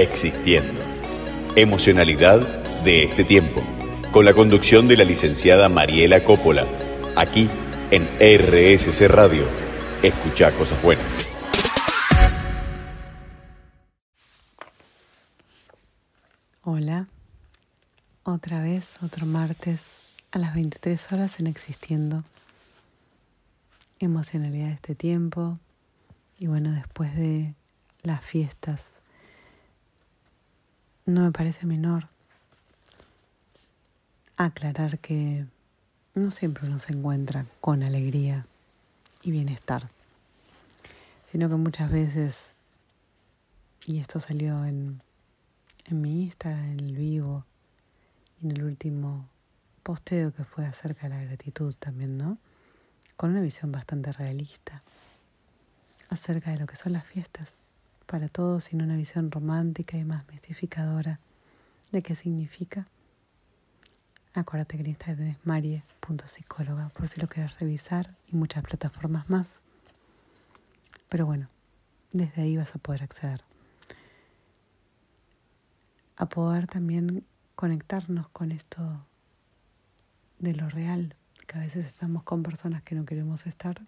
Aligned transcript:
Existiendo. 0.00 0.80
Emocionalidad 1.56 2.62
de 2.84 3.02
este 3.02 3.24
tiempo. 3.24 3.60
Con 4.12 4.24
la 4.24 4.32
conducción 4.32 4.86
de 4.86 4.96
la 4.96 5.02
licenciada 5.02 5.68
Mariela 5.68 6.22
Coppola. 6.22 6.64
Aquí 7.16 7.48
en 7.90 8.04
RSC 8.20 9.08
Radio. 9.08 9.42
Escucha 10.00 10.52
cosas 10.52 10.80
buenas. 10.84 11.26
Hola. 16.62 17.08
Otra 18.22 18.62
vez, 18.62 19.02
otro 19.02 19.26
martes 19.26 20.16
a 20.30 20.38
las 20.38 20.54
23 20.54 21.12
horas 21.12 21.40
en 21.40 21.48
Existiendo. 21.48 22.22
Emocionalidad 23.98 24.68
de 24.68 24.74
este 24.74 24.94
tiempo. 24.94 25.58
Y 26.38 26.46
bueno, 26.46 26.70
después 26.70 27.16
de 27.16 27.56
las 28.04 28.24
fiestas, 28.24 28.86
no 31.08 31.22
me 31.22 31.32
parece 31.32 31.64
menor 31.64 32.08
aclarar 34.36 34.98
que 34.98 35.46
no 36.14 36.30
siempre 36.30 36.68
uno 36.68 36.78
se 36.78 36.92
encuentra 36.92 37.46
con 37.62 37.82
alegría 37.82 38.46
y 39.22 39.30
bienestar, 39.30 39.88
sino 41.24 41.48
que 41.48 41.54
muchas 41.54 41.90
veces, 41.90 42.52
y 43.86 44.00
esto 44.00 44.20
salió 44.20 44.66
en, 44.66 45.00
en 45.86 46.00
mi 46.02 46.24
Instagram, 46.24 46.72
en 46.72 46.80
el 46.80 46.96
vivo, 46.96 47.46
en 48.42 48.50
el 48.50 48.64
último 48.64 49.26
posteo 49.82 50.34
que 50.34 50.44
fue 50.44 50.66
acerca 50.66 51.08
de 51.08 51.14
la 51.14 51.24
gratitud 51.24 51.74
también, 51.78 52.18
¿no? 52.18 52.36
Con 53.16 53.30
una 53.30 53.40
visión 53.40 53.72
bastante 53.72 54.12
realista 54.12 54.82
acerca 56.10 56.50
de 56.50 56.58
lo 56.58 56.66
que 56.66 56.76
son 56.76 56.92
las 56.92 57.06
fiestas 57.06 57.54
para 58.08 58.28
todos, 58.28 58.64
sin 58.64 58.80
una 58.80 58.96
visión 58.96 59.30
romántica 59.30 59.98
y 59.98 60.04
más 60.04 60.26
mistificadora 60.28 61.20
de 61.92 62.02
qué 62.02 62.14
significa. 62.14 62.88
Acuérdate 64.32 64.76
que 64.76 64.82
en 64.82 64.88
Instagram 64.88 65.28
es 65.28 65.38
marie.psicóloga 65.44 66.88
por 66.88 67.06
si 67.06 67.20
lo 67.20 67.28
quieres 67.28 67.58
revisar 67.60 68.16
y 68.26 68.34
muchas 68.34 68.64
plataformas 68.64 69.28
más. 69.28 69.60
Pero 71.10 71.26
bueno, 71.26 71.50
desde 72.10 72.42
ahí 72.42 72.56
vas 72.56 72.74
a 72.74 72.78
poder 72.78 73.02
acceder. 73.02 73.44
A 76.16 76.26
poder 76.26 76.66
también 76.66 77.26
conectarnos 77.56 78.28
con 78.30 78.52
esto 78.52 79.06
de 80.38 80.54
lo 80.54 80.70
real, 80.70 81.14
que 81.46 81.58
a 81.58 81.60
veces 81.60 81.84
estamos 81.84 82.22
con 82.22 82.42
personas 82.42 82.82
que 82.82 82.94
no 82.94 83.04
queremos 83.04 83.46
estar, 83.46 83.82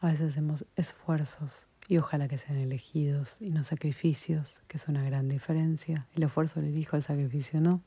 a 0.00 0.08
veces 0.08 0.32
hacemos 0.32 0.66
esfuerzos 0.76 1.66
y 1.88 1.98
ojalá 1.98 2.28
que 2.28 2.38
sean 2.38 2.58
elegidos 2.58 3.40
y 3.40 3.50
no 3.50 3.64
sacrificios, 3.64 4.62
que 4.68 4.76
es 4.76 4.88
una 4.88 5.02
gran 5.02 5.28
diferencia. 5.28 6.06
El 6.14 6.22
esfuerzo 6.22 6.60
le 6.60 6.70
dijo, 6.70 6.96
el 6.96 7.02
sacrificio 7.02 7.60
no. 7.60 7.82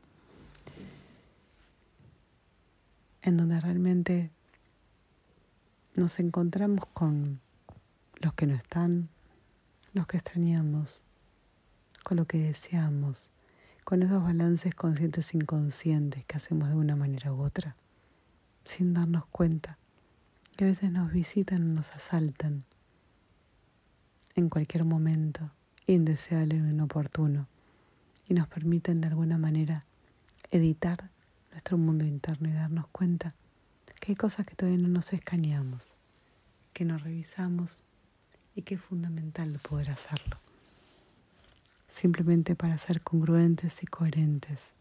En 3.22 3.38
donde 3.38 3.60
realmente 3.60 4.32
nos 5.96 6.20
encontramos 6.20 6.86
con 6.94 7.40
los 8.20 8.34
que 8.34 8.46
no 8.46 8.56
están, 8.56 9.10
los 9.94 10.08
que 10.08 10.18
extrañamos, 10.18 11.04
con 12.04 12.18
lo 12.18 12.26
que 12.26 12.38
deseamos, 12.38 13.30
con 13.84 14.04
esos 14.04 14.22
balances 14.22 14.76
conscientes 14.76 15.34
e 15.34 15.38
inconscientes 15.38 16.26
que 16.26 16.38
hacemos 16.38 16.70
de 16.70 16.76
una 16.76 16.96
manera 16.96 17.34
u 17.34 17.42
otra, 17.42 17.76
sin 18.66 18.94
darnos 18.94 19.26
cuenta, 19.28 19.78
que 20.58 20.66
a 20.66 20.68
veces 20.68 20.92
nos 20.92 21.12
visitan 21.12 21.76
nos 21.76 21.92
asaltan 21.92 22.66
en 24.36 24.50
cualquier 24.50 24.84
momento, 24.84 25.52
indeseable 25.88 26.62
o 26.62 26.68
inoportuno, 26.68 27.48
y 28.28 28.34
nos 28.34 28.48
permiten 28.48 29.02
de 29.02 29.08
alguna 29.08 29.38
manera 29.38 29.86
editar 30.52 31.10
nuestro 31.52 31.78
mundo 31.78 32.06
interno 32.06 32.50
y 32.50 32.54
darnos 32.54 32.88
cuenta 32.88 33.34
que 34.00 34.12
hay 34.12 34.16
cosas 34.16 34.46
que 34.46 34.56
todavía 34.56 34.82
no 34.82 34.90
nos 34.90 35.14
escaneamos, 35.14 35.96
que 36.74 36.86
nos 36.86 37.04
revisamos 37.04 37.82
y 38.56 38.64
que 38.64 38.76
es 38.76 38.82
fundamental 38.82 39.60
poder 39.60 39.92
hacerlo 39.92 40.38
simplemente 41.96 42.56
para 42.56 42.78
ser 42.78 43.02
congruentes 43.02 43.82
y 43.82 43.86
coherentes 43.86 44.72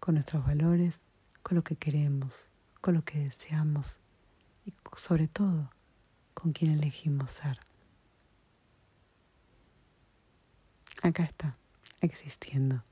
con 0.00 0.14
nuestros 0.14 0.44
valores, 0.44 0.98
con 1.42 1.54
lo 1.54 1.62
que 1.62 1.76
queremos, 1.76 2.48
con 2.80 2.94
lo 2.94 3.02
que 3.02 3.20
deseamos 3.20 3.98
y 4.64 4.74
sobre 4.96 5.28
todo 5.28 5.70
con 6.34 6.52
quien 6.52 6.72
elegimos 6.72 7.30
ser. 7.30 7.65
Acá 11.06 11.22
está, 11.22 11.56
existiendo. 12.00 12.82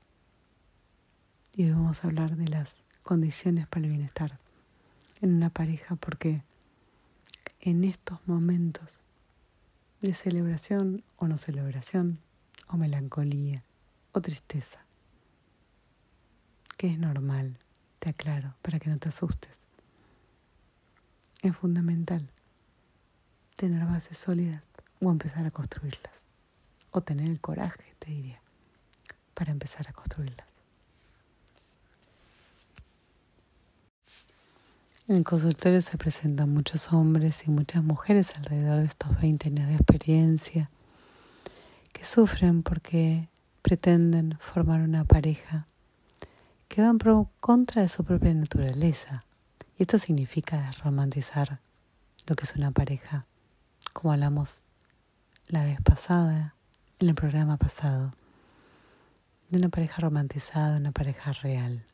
Y 1.53 1.65
hoy 1.65 1.71
vamos 1.71 2.01
a 2.01 2.07
hablar 2.07 2.37
de 2.37 2.47
las 2.47 2.85
condiciones 3.03 3.67
para 3.67 3.83
el 3.83 3.91
bienestar 3.91 4.39
en 5.19 5.33
una 5.33 5.49
pareja 5.49 5.97
porque 5.97 6.41
en 7.59 7.83
estos 7.83 8.25
momentos 8.25 9.03
de 9.99 10.13
celebración 10.13 11.03
o 11.17 11.27
no 11.27 11.35
celebración, 11.35 12.19
o 12.69 12.77
melancolía 12.77 13.65
o 14.13 14.21
tristeza, 14.21 14.85
que 16.77 16.87
es 16.87 16.97
normal, 16.97 17.59
te 17.99 18.11
aclaro, 18.11 18.55
para 18.61 18.79
que 18.79 18.89
no 18.89 18.97
te 18.97 19.09
asustes. 19.09 19.59
Es 21.41 21.53
fundamental 21.57 22.29
tener 23.57 23.85
bases 23.85 24.17
sólidas 24.17 24.63
o 25.01 25.11
empezar 25.11 25.45
a 25.45 25.51
construirlas, 25.51 26.24
o 26.99 27.01
tener 27.01 27.29
el 27.29 27.39
coraje, 27.39 27.95
te 27.99 28.11
diría, 28.11 28.41
para 29.33 29.51
empezar 29.51 29.87
a 29.87 29.93
construirlas. 29.93 30.47
En 35.07 35.17
el 35.17 35.23
consultorio 35.23 35.81
se 35.81 35.99
presentan 35.99 36.49
muchos 36.51 36.91
hombres 36.91 37.47
y 37.47 37.51
muchas 37.51 37.83
mujeres 37.83 38.33
alrededor 38.35 38.79
de 38.79 38.85
estos 38.85 39.19
20 39.21 39.49
años 39.49 39.67
de 39.67 39.75
experiencia 39.75 40.71
que 41.93 42.03
sufren 42.03 42.63
porque 42.63 43.29
pretenden 43.61 44.37
formar 44.39 44.81
una 44.81 45.05
pareja 45.05 45.67
que 46.67 46.81
van 46.81 46.97
por 46.97 47.27
contra 47.39 47.83
de 47.83 47.87
su 47.87 48.03
propia 48.03 48.33
naturaleza. 48.33 49.23
Y 49.77 49.83
esto 49.83 49.99
significa 49.99 50.71
romantizar 50.83 51.59
lo 52.25 52.35
que 52.35 52.45
es 52.45 52.55
una 52.55 52.71
pareja, 52.71 53.27
como 53.93 54.11
hablamos 54.11 54.61
la 55.47 55.63
vez 55.63 55.79
pasada, 55.81 56.54
en 56.99 57.09
el 57.09 57.15
programa 57.15 57.57
pasado, 57.57 58.11
de 59.49 59.57
una 59.57 59.69
pareja 59.69 60.01
romantizada, 60.01 60.77
una 60.77 60.91
pareja 60.91 61.31
real. 61.33 61.85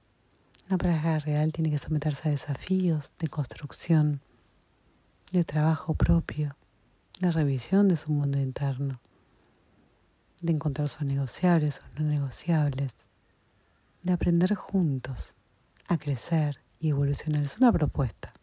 Una 0.68 0.78
pareja 0.78 1.20
real 1.20 1.52
tiene 1.52 1.70
que 1.70 1.78
someterse 1.78 2.30
a 2.30 2.32
desafíos 2.32 3.14
de 3.20 3.28
construcción, 3.28 4.22
de 5.32 5.44
trabajo 5.44 5.94
propio, 5.94 6.56
de 7.20 7.32
revisión 7.32 7.88
de 7.88 7.98
su 7.98 8.12
mundo 8.12 8.40
interno 8.40 9.00
de 10.42 10.54
encontrar 10.54 10.90
sus 10.90 11.04
negociables 11.04 11.82
o 11.82 12.00
no 12.00 12.10
negociables, 12.10 13.08
de 14.02 14.14
aprender 14.14 14.56
juntos 14.56 15.36
a 15.88 15.98
crecer 15.98 16.60
y 16.80 16.90
evolucionar. 16.90 17.44
Es 17.44 17.58
una 17.58 17.72
propuesta 17.72 18.34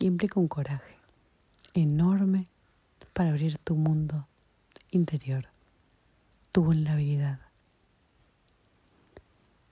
implica 0.00 0.40
un 0.40 0.48
coraje 0.48 0.96
enorme 1.74 2.48
para 3.12 3.30
abrir 3.30 3.58
tu 3.58 3.76
mundo 3.76 4.26
interior, 4.90 5.46
tu 6.52 6.64
vulnerabilidad. 6.64 7.40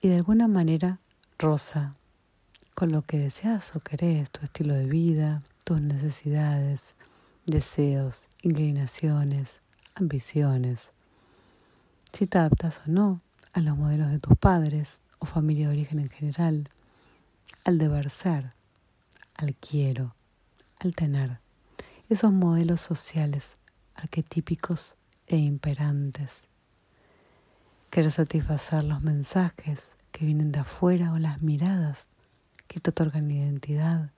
Y 0.01 0.09
de 0.09 0.15
alguna 0.15 0.47
manera 0.47 0.99
rosa 1.37 1.95
con 2.73 2.91
lo 2.91 3.01
que 3.01 3.19
deseas 3.19 3.75
o 3.75 3.81
querés, 3.81 4.29
tu 4.29 4.41
estilo 4.41 4.73
de 4.73 4.85
vida, 4.85 5.43
tus 5.65 5.81
necesidades, 5.81 6.93
deseos, 7.45 8.29
inclinaciones, 8.41 9.59
ambiciones, 9.95 10.91
si 12.13 12.25
te 12.25 12.37
adaptas 12.37 12.79
o 12.79 12.91
no 12.91 13.21
a 13.53 13.59
los 13.59 13.77
modelos 13.77 14.09
de 14.11 14.19
tus 14.19 14.37
padres 14.37 14.99
o 15.19 15.25
familia 15.25 15.67
de 15.67 15.73
origen 15.73 15.99
en 15.99 16.09
general, 16.09 16.69
al 17.65 17.77
deber 17.77 18.09
ser, 18.09 18.51
al 19.35 19.55
quiero, 19.55 20.15
al 20.79 20.95
tener, 20.95 21.39
esos 22.09 22.31
modelos 22.31 22.79
sociales 22.81 23.57
arquetípicos 23.95 24.95
e 25.29 25.37
imperantes. 25.37 26.41
Querer 27.89 28.11
satisfacer 28.11 28.83
los 28.83 29.01
mensajes 29.01 29.95
que 30.11 30.25
vienen 30.25 30.51
de 30.51 30.59
afuera 30.59 31.13
o 31.13 31.19
las 31.19 31.41
miradas 31.41 32.09
que 32.67 32.79
te 32.79 32.89
otorgan 32.89 33.31
identidad, 33.31 34.11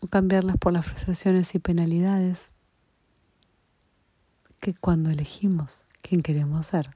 o 0.00 0.06
cambiarlas 0.06 0.56
por 0.56 0.72
las 0.72 0.86
frustraciones 0.86 1.54
y 1.54 1.58
penalidades 1.58 2.48
que 4.60 4.74
cuando 4.74 5.10
elegimos 5.10 5.84
quién 6.02 6.22
queremos 6.22 6.66
ser, 6.66 6.90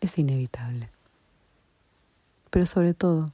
es 0.00 0.18
inevitable. 0.18 0.90
Pero 2.50 2.66
sobre 2.66 2.92
todo, 2.92 3.32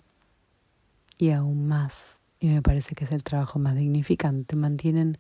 y 1.17 1.31
aún 1.31 1.67
más, 1.67 2.21
y 2.39 2.49
me 2.49 2.63
parece 2.63 2.95
que 2.95 3.05
es 3.05 3.13
el 3.13 3.25
trabajo 3.25 3.59
más 3.59 3.75
dignificante, 3.75 4.55
mantienen 4.55 5.19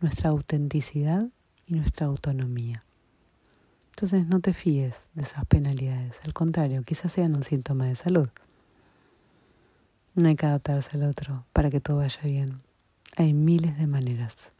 nuestra 0.00 0.30
autenticidad 0.30 1.28
y 1.70 1.74
nuestra 1.74 2.06
autonomía. 2.06 2.84
Entonces 3.90 4.26
no 4.26 4.40
te 4.40 4.52
fíes 4.52 5.08
de 5.14 5.22
esas 5.22 5.44
penalidades, 5.46 6.16
al 6.24 6.32
contrario, 6.32 6.82
quizás 6.82 7.12
sean 7.12 7.36
un 7.36 7.42
síntoma 7.42 7.86
de 7.86 7.96
salud. 7.96 8.28
No 10.14 10.28
hay 10.28 10.36
que 10.36 10.46
adaptarse 10.46 10.96
al 10.96 11.04
otro 11.04 11.44
para 11.52 11.70
que 11.70 11.80
todo 11.80 11.98
vaya 11.98 12.22
bien. 12.24 12.60
Hay 13.16 13.32
miles 13.32 13.78
de 13.78 13.86
maneras. 13.86 14.52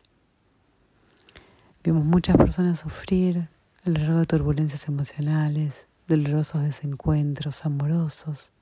Vimos 1.83 2.05
muchas 2.05 2.37
personas 2.37 2.81
sufrir 2.81 3.49
a 3.85 3.91
lo 3.91 3.99
largo 3.99 4.19
de 4.19 4.27
turbulencias 4.27 4.87
emocionales, 4.87 5.87
dolorosos 6.07 6.63
desencuentros 6.63 7.65
amorosos, 7.65 8.53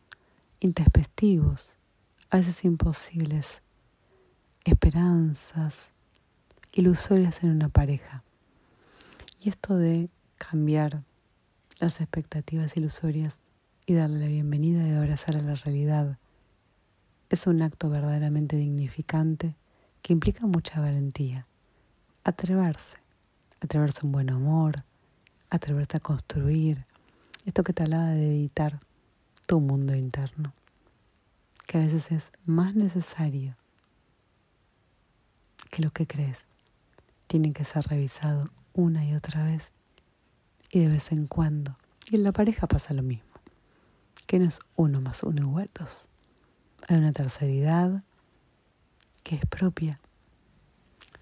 introspectivos, 0.60 1.76
a 2.30 2.36
veces 2.36 2.64
imposibles, 2.64 3.62
esperanzas 4.64 5.90
ilusorias 6.72 7.42
en 7.42 7.50
una 7.50 7.68
pareja. 7.68 8.22
Y 9.40 9.48
esto 9.50 9.76
de 9.76 10.10
cambiar 10.36 11.04
las 11.78 12.00
expectativas 12.00 12.76
ilusorias 12.76 13.40
y 13.86 13.94
darle 13.94 14.18
la 14.18 14.26
bienvenida 14.26 14.86
y 14.86 14.92
abrazar 14.92 15.36
a 15.36 15.40
la 15.40 15.54
realidad 15.54 16.18
es 17.30 17.46
un 17.46 17.62
acto 17.62 17.88
verdaderamente 17.88 18.56
dignificante 18.56 19.54
que 20.02 20.12
implica 20.12 20.46
mucha 20.46 20.80
valentía. 20.80 21.46
Atreverse, 22.24 22.98
atreverse 23.60 24.00
a 24.02 24.06
un 24.06 24.12
buen 24.12 24.30
amor, 24.30 24.84
atreverse 25.50 25.98
a 25.98 26.00
construir, 26.00 26.84
esto 27.44 27.62
que 27.62 27.72
te 27.72 27.84
hablaba 27.84 28.08
de 28.08 28.30
editar 28.30 28.80
tu 29.46 29.60
mundo 29.60 29.94
interno, 29.94 30.52
que 31.68 31.78
a 31.78 31.82
veces 31.82 32.10
es 32.10 32.32
más 32.44 32.74
necesario 32.74 33.56
que 35.70 35.82
lo 35.82 35.92
que 35.92 36.08
crees. 36.08 36.46
Tiene 37.28 37.52
que 37.52 37.64
ser 37.64 37.84
revisado 37.84 38.50
una 38.78 39.04
y 39.04 39.12
otra 39.12 39.42
vez 39.42 39.72
y 40.70 40.78
de 40.78 40.88
vez 40.88 41.10
en 41.10 41.26
cuando. 41.26 41.76
Y 42.08 42.14
en 42.14 42.22
la 42.22 42.30
pareja 42.30 42.68
pasa 42.68 42.94
lo 42.94 43.02
mismo, 43.02 43.28
que 44.26 44.38
no 44.38 44.46
es 44.46 44.60
uno 44.76 45.00
más 45.00 45.24
uno 45.24 45.42
igual 45.42 45.68
dos. 45.76 46.08
Hay 46.86 46.96
una 46.96 47.12
terceridad 47.12 48.04
que 49.24 49.34
es 49.34 49.44
propia, 49.46 49.98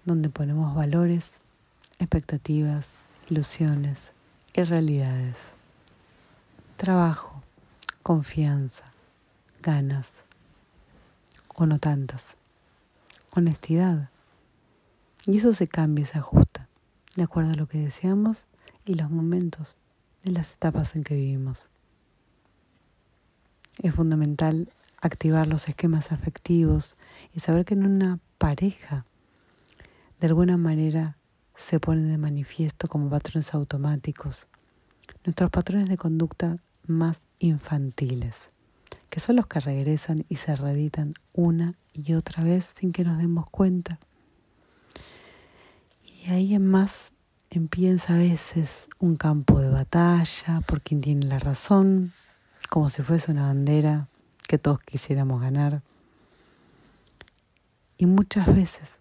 donde 0.05 0.29
ponemos 0.29 0.75
valores, 0.75 1.39
expectativas, 1.97 2.91
ilusiones 3.27 4.11
y 4.53 4.61
realidades. 4.61 5.39
Trabajo, 6.77 7.41
confianza, 8.03 8.85
ganas 9.63 10.23
o 11.55 11.65
no 11.65 11.79
tantas. 11.79 12.37
Honestidad. 13.31 14.09
Y 15.25 15.37
eso 15.37 15.51
se 15.53 15.67
cambia, 15.67 16.05
se 16.05 16.19
ajusta, 16.19 16.66
de 17.17 17.23
acuerdo 17.23 17.51
a 17.51 17.55
lo 17.55 17.67
que 17.67 17.79
deseamos 17.79 18.45
y 18.85 18.93
los 18.93 19.09
momentos 19.09 19.75
de 20.23 20.31
las 20.31 20.53
etapas 20.53 20.95
en 20.95 21.03
que 21.03 21.15
vivimos. 21.15 21.69
Es 23.79 23.93
fundamental 23.93 24.69
activar 25.01 25.47
los 25.47 25.67
esquemas 25.67 26.11
afectivos 26.11 26.95
y 27.33 27.39
saber 27.39 27.65
que 27.65 27.73
en 27.73 27.85
una 27.85 28.19
pareja 28.37 29.05
de 30.19 30.27
alguna 30.27 30.57
manera 30.57 31.17
se 31.55 31.79
ponen 31.79 32.07
de 32.07 32.19
manifiesto 32.19 32.87
como 32.87 33.09
patrones 33.09 33.51
automáticos, 33.55 34.47
nuestros 35.25 35.49
patrones 35.49 35.89
de 35.89 35.97
conducta 35.97 36.57
más 36.85 37.23
infantiles, 37.39 38.51
que 39.09 39.19
son 39.19 39.37
los 39.37 39.47
que 39.47 39.59
regresan 39.59 40.23
y 40.29 40.35
se 40.35 40.55
reeditan 40.55 41.15
una 41.33 41.73
y 41.93 42.13
otra 42.13 42.43
vez 42.43 42.73
sin 42.77 42.91
que 42.91 43.03
nos 43.03 43.17
demos 43.17 43.49
cuenta. 43.49 43.99
Y 46.27 46.31
ahí 46.31 46.55
en 46.55 46.67
más 46.67 47.13
empieza 47.49 48.15
a 48.15 48.17
veces 48.17 48.89
un 48.99 49.15
campo 49.15 49.61
de 49.61 49.69
batalla 49.69 50.59
por 50.67 50.81
quien 50.81 50.99
tiene 50.99 51.25
la 51.25 51.39
razón, 51.39 52.11
como 52.69 52.89
si 52.89 53.01
fuese 53.01 53.31
una 53.31 53.47
bandera 53.47 54.09
que 54.45 54.57
todos 54.57 54.81
quisiéramos 54.81 55.39
ganar. 55.39 55.83
Y 57.97 58.07
muchas 58.07 58.53
veces, 58.53 58.95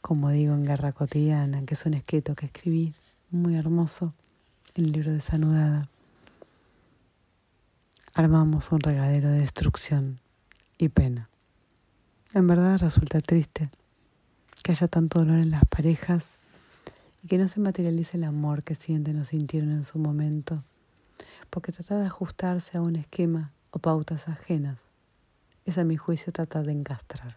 como 0.00 0.30
digo 0.30 0.54
en 0.54 0.66
Guerra 0.66 0.92
Cotidiana, 0.92 1.64
que 1.66 1.74
es 1.74 1.84
un 1.84 1.94
escrito 1.94 2.36
que 2.36 2.46
escribí 2.46 2.94
muy 3.32 3.56
hermoso 3.56 4.14
el 4.76 4.92
libro 4.92 5.10
de 5.10 5.20
Sanudada, 5.20 5.88
armamos 8.14 8.70
un 8.70 8.78
regadero 8.78 9.30
de 9.30 9.40
destrucción 9.40 10.20
y 10.78 10.90
pena. 10.90 11.28
En 12.34 12.46
verdad 12.46 12.78
resulta 12.78 13.20
triste 13.20 13.68
que 14.66 14.72
haya 14.72 14.88
tanto 14.88 15.20
dolor 15.20 15.38
en 15.38 15.52
las 15.52 15.64
parejas 15.64 16.26
y 17.22 17.28
que 17.28 17.38
no 17.38 17.46
se 17.46 17.60
materialice 17.60 18.16
el 18.16 18.24
amor 18.24 18.64
que 18.64 18.74
sienten 18.74 19.16
o 19.20 19.24
sintieron 19.24 19.70
en 19.70 19.84
su 19.84 20.00
momento, 20.00 20.64
porque 21.50 21.70
trata 21.70 21.96
de 21.96 22.06
ajustarse 22.06 22.76
a 22.76 22.80
un 22.80 22.96
esquema 22.96 23.52
o 23.70 23.78
pautas 23.78 24.26
ajenas 24.26 24.80
es 25.66 25.78
a 25.78 25.84
mi 25.84 25.96
juicio 25.96 26.32
trata 26.32 26.64
de 26.64 26.72
encastrar 26.72 27.36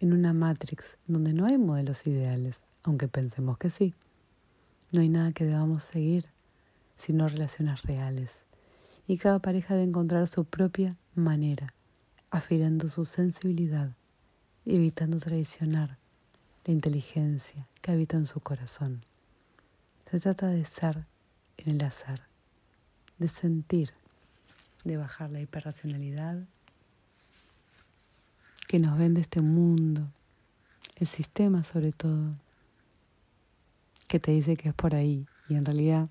en 0.00 0.12
una 0.12 0.32
matrix 0.32 0.96
donde 1.06 1.32
no 1.34 1.46
hay 1.46 1.56
modelos 1.56 2.04
ideales, 2.08 2.58
aunque 2.82 3.06
pensemos 3.06 3.56
que 3.56 3.70
sí. 3.70 3.94
No 4.90 5.02
hay 5.02 5.10
nada 5.10 5.30
que 5.30 5.44
debamos 5.44 5.84
seguir, 5.84 6.24
sino 6.96 7.28
relaciones 7.28 7.82
reales. 7.82 8.40
Y 9.06 9.18
cada 9.18 9.38
pareja 9.38 9.74
debe 9.74 9.86
encontrar 9.86 10.26
su 10.26 10.44
propia 10.44 10.96
manera, 11.14 11.72
afilando 12.32 12.88
su 12.88 13.04
sensibilidad, 13.04 13.92
evitando 14.66 15.18
traicionar 15.20 16.02
la 16.64 16.72
inteligencia 16.72 17.68
que 17.82 17.92
habita 17.92 18.16
en 18.16 18.26
su 18.26 18.40
corazón. 18.40 19.04
Se 20.10 20.20
trata 20.20 20.48
de 20.48 20.64
ser 20.64 21.06
en 21.56 21.74
el 21.74 21.82
azar, 21.82 22.26
de 23.18 23.28
sentir, 23.28 23.90
de 24.84 24.96
bajar 24.96 25.30
la 25.30 25.40
hiperracionalidad 25.40 26.44
que 28.68 28.78
nos 28.78 28.98
vende 28.98 29.20
este 29.20 29.40
mundo, 29.40 30.10
el 30.96 31.06
sistema 31.06 31.62
sobre 31.62 31.92
todo, 31.92 32.34
que 34.08 34.18
te 34.18 34.32
dice 34.32 34.56
que 34.56 34.70
es 34.70 34.74
por 34.74 34.94
ahí 34.94 35.26
y 35.48 35.54
en 35.54 35.64
realidad 35.64 36.08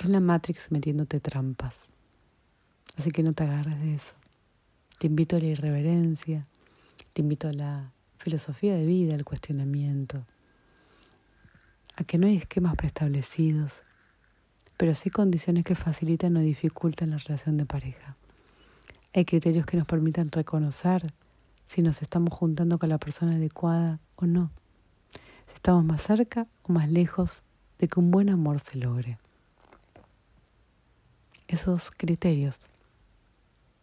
es 0.00 0.08
la 0.08 0.20
Matrix 0.20 0.70
metiéndote 0.70 1.20
trampas. 1.20 1.88
Así 2.96 3.10
que 3.10 3.22
no 3.22 3.32
te 3.32 3.44
agarres 3.44 3.80
de 3.80 3.94
eso. 3.94 4.14
Te 4.98 5.06
invito 5.06 5.36
a 5.36 5.40
la 5.40 5.46
irreverencia, 5.46 6.46
te 7.12 7.22
invito 7.22 7.48
a 7.48 7.52
la 7.52 7.92
filosofía 8.22 8.74
de 8.74 8.86
vida, 8.86 9.14
el 9.14 9.24
cuestionamiento, 9.24 10.24
a 11.96 12.04
que 12.04 12.18
no 12.18 12.28
hay 12.28 12.36
esquemas 12.36 12.76
preestablecidos, 12.76 13.82
pero 14.76 14.94
sí 14.94 15.10
condiciones 15.10 15.64
que 15.64 15.74
facilitan 15.74 16.36
o 16.36 16.40
dificultan 16.40 17.10
la 17.10 17.18
relación 17.18 17.56
de 17.56 17.66
pareja. 17.66 18.16
Hay 19.12 19.24
criterios 19.24 19.66
que 19.66 19.76
nos 19.76 19.86
permitan 19.86 20.30
reconocer 20.30 21.12
si 21.66 21.82
nos 21.82 22.00
estamos 22.00 22.32
juntando 22.32 22.78
con 22.78 22.88
la 22.88 22.98
persona 22.98 23.34
adecuada 23.34 23.98
o 24.14 24.26
no, 24.26 24.52
si 25.48 25.54
estamos 25.54 25.84
más 25.84 26.02
cerca 26.02 26.46
o 26.62 26.72
más 26.72 26.88
lejos 26.88 27.42
de 27.78 27.88
que 27.88 27.98
un 27.98 28.12
buen 28.12 28.30
amor 28.30 28.60
se 28.60 28.78
logre. 28.78 29.18
Esos 31.48 31.90
criterios 31.90 32.60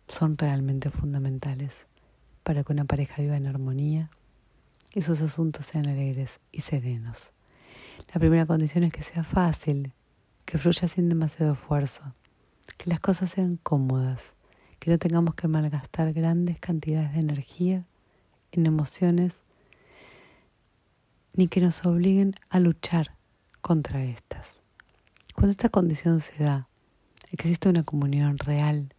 son 0.07 0.37
realmente 0.37 0.89
fundamentales 0.89 1.85
para 2.43 2.63
que 2.63 2.71
una 2.71 2.85
pareja 2.85 3.21
viva 3.21 3.35
en 3.35 3.45
armonía 3.45 4.09
y 4.93 5.01
sus 5.01 5.21
asuntos 5.21 5.65
sean 5.65 5.87
alegres 5.87 6.39
y 6.51 6.61
serenos. 6.61 7.31
La 8.13 8.19
primera 8.19 8.45
condición 8.45 8.83
es 8.83 8.93
que 8.93 9.03
sea 9.03 9.23
fácil, 9.23 9.93
que 10.45 10.57
fluya 10.57 10.87
sin 10.87 11.09
demasiado 11.09 11.53
esfuerzo, 11.53 12.03
que 12.77 12.89
las 12.89 12.99
cosas 12.99 13.29
sean 13.31 13.57
cómodas, 13.57 14.33
que 14.79 14.89
no 14.89 14.97
tengamos 14.97 15.35
que 15.35 15.47
malgastar 15.47 16.11
grandes 16.13 16.59
cantidades 16.59 17.13
de 17.13 17.19
energía 17.19 17.85
en 18.51 18.65
emociones, 18.65 19.43
ni 21.33 21.47
que 21.47 21.61
nos 21.61 21.85
obliguen 21.85 22.33
a 22.49 22.59
luchar 22.59 23.15
contra 23.61 24.03
estas. 24.03 24.59
Cuando 25.35 25.51
esta 25.51 25.69
condición 25.69 26.19
se 26.19 26.43
da, 26.43 26.67
existe 27.31 27.69
una 27.69 27.83
comunión 27.83 28.37
real, 28.39 28.93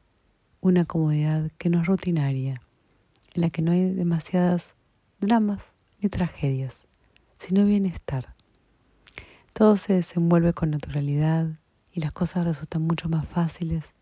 una 0.60 0.84
comodidad 0.84 1.50
que 1.58 1.68
no 1.68 1.80
es 1.80 1.86
rutinaria, 1.86 2.62
en 3.34 3.40
la 3.42 3.50
que 3.50 3.62
no 3.62 3.72
hay 3.72 3.92
demasiadas 3.92 4.74
dramas 5.18 5.72
ni 6.00 6.08
tragedias, 6.08 6.86
sino 7.38 7.64
bienestar. 7.64 8.34
Todo 9.52 9.76
se 9.76 9.94
desenvuelve 9.94 10.52
con 10.52 10.70
naturalidad 10.70 11.58
y 11.92 12.00
las 12.00 12.12
cosas 12.12 12.44
resultan 12.44 12.82
mucho 12.82 13.08
más 13.08 13.28
fáciles 13.28 13.94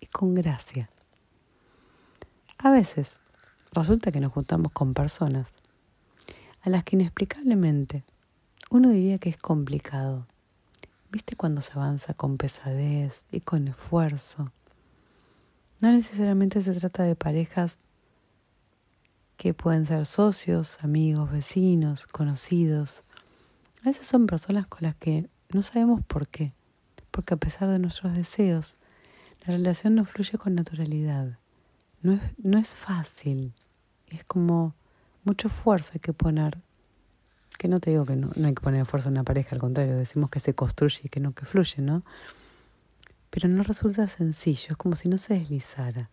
y 0.00 0.06
con 0.06 0.34
gracia. 0.34 0.90
A 2.58 2.70
veces 2.70 3.18
resulta 3.72 4.12
que 4.12 4.20
nos 4.20 4.32
juntamos 4.32 4.72
con 4.72 4.94
personas 4.94 5.52
a 6.62 6.70
las 6.70 6.84
que 6.84 6.96
inexplicablemente 6.96 8.04
uno 8.70 8.90
diría 8.90 9.18
que 9.18 9.28
es 9.28 9.36
complicado. 9.36 10.26
¿Viste 11.10 11.36
cuando 11.36 11.60
se 11.60 11.72
avanza 11.74 12.14
con 12.14 12.38
pesadez 12.38 13.24
y 13.30 13.40
con 13.40 13.68
esfuerzo? 13.68 14.50
No 15.80 15.92
necesariamente 15.92 16.60
se 16.62 16.72
trata 16.72 17.02
de 17.02 17.14
parejas 17.14 17.78
que 19.36 19.54
pueden 19.54 19.86
ser 19.86 20.06
socios, 20.06 20.82
amigos, 20.82 21.30
vecinos, 21.30 22.06
conocidos. 22.06 23.04
A 23.82 23.88
veces 23.88 24.06
son 24.06 24.26
personas 24.26 24.66
con 24.66 24.82
las 24.82 24.94
que 24.94 25.28
No 25.50 25.62
sabemos 25.62 26.04
por 26.04 26.26
qué, 26.26 26.52
porque 27.10 27.34
a 27.34 27.36
pesar 27.36 27.68
de 27.68 27.78
nuestros 27.78 28.14
deseos, 28.14 28.76
la 29.46 29.54
relación 29.54 29.94
no 29.94 30.04
fluye 30.04 30.38
con 30.38 30.54
naturalidad. 30.54 31.38
No 32.02 32.14
es, 32.14 32.20
no 32.38 32.58
es 32.58 32.74
fácil, 32.74 33.54
es 34.08 34.24
como 34.24 34.74
mucho 35.24 35.48
esfuerzo 35.48 35.92
hay 35.94 36.00
que 36.00 36.12
poner. 36.12 36.58
Que 37.58 37.68
no 37.68 37.78
te 37.78 37.90
digo 37.90 38.04
que 38.04 38.16
no, 38.16 38.30
no 38.34 38.48
hay 38.48 38.54
que 38.54 38.62
poner 38.62 38.82
esfuerzo 38.82 39.08
en 39.08 39.14
una 39.14 39.24
pareja, 39.24 39.54
al 39.54 39.60
contrario, 39.60 39.96
decimos 39.96 40.28
que 40.28 40.40
se 40.40 40.54
construye 40.54 41.02
y 41.04 41.08
que 41.08 41.20
no 41.20 41.32
que 41.32 41.44
fluye, 41.44 41.82
¿no? 41.82 42.04
Pero 43.30 43.48
no 43.48 43.62
resulta 43.62 44.06
sencillo, 44.08 44.68
es 44.70 44.76
como 44.76 44.96
si 44.96 45.08
no 45.08 45.18
se 45.18 45.34
deslizara. 45.34 46.10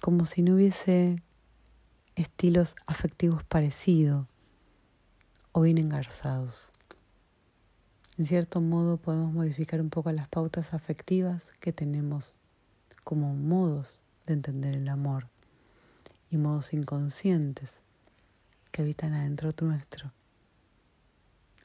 Como 0.00 0.24
si 0.24 0.42
no 0.42 0.54
hubiese 0.54 1.22
estilos 2.14 2.76
afectivos 2.86 3.44
parecidos 3.44 4.26
o 5.52 5.62
bien 5.62 5.78
engarzados. 5.78 6.72
En 8.18 8.26
cierto 8.26 8.60
modo 8.60 8.98
podemos 8.98 9.32
modificar 9.32 9.80
un 9.80 9.90
poco 9.90 10.12
las 10.12 10.28
pautas 10.28 10.74
afectivas 10.74 11.52
que 11.60 11.72
tenemos 11.72 12.36
como 13.04 13.34
modos 13.34 14.00
de 14.26 14.34
entender 14.34 14.76
el 14.76 14.88
amor 14.88 15.28
y 16.30 16.36
modos 16.36 16.72
inconscientes 16.72 17.80
que 18.70 18.82
habitan 18.82 19.12
adentro 19.12 19.52
nuestro. 19.62 20.12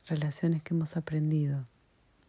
Relaciones 0.05 0.63
que 0.63 0.73
hemos 0.73 0.95
aprendido 0.95 1.65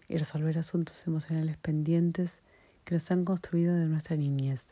y 0.09 0.17
resolver 0.17 0.59
asuntos 0.59 1.07
emocionales 1.07 1.57
pendientes 1.59 2.41
que 2.85 2.95
nos 2.95 3.11
han 3.11 3.25
construido 3.25 3.75
de 3.75 3.87
nuestra 3.87 4.17
niñez 4.17 4.67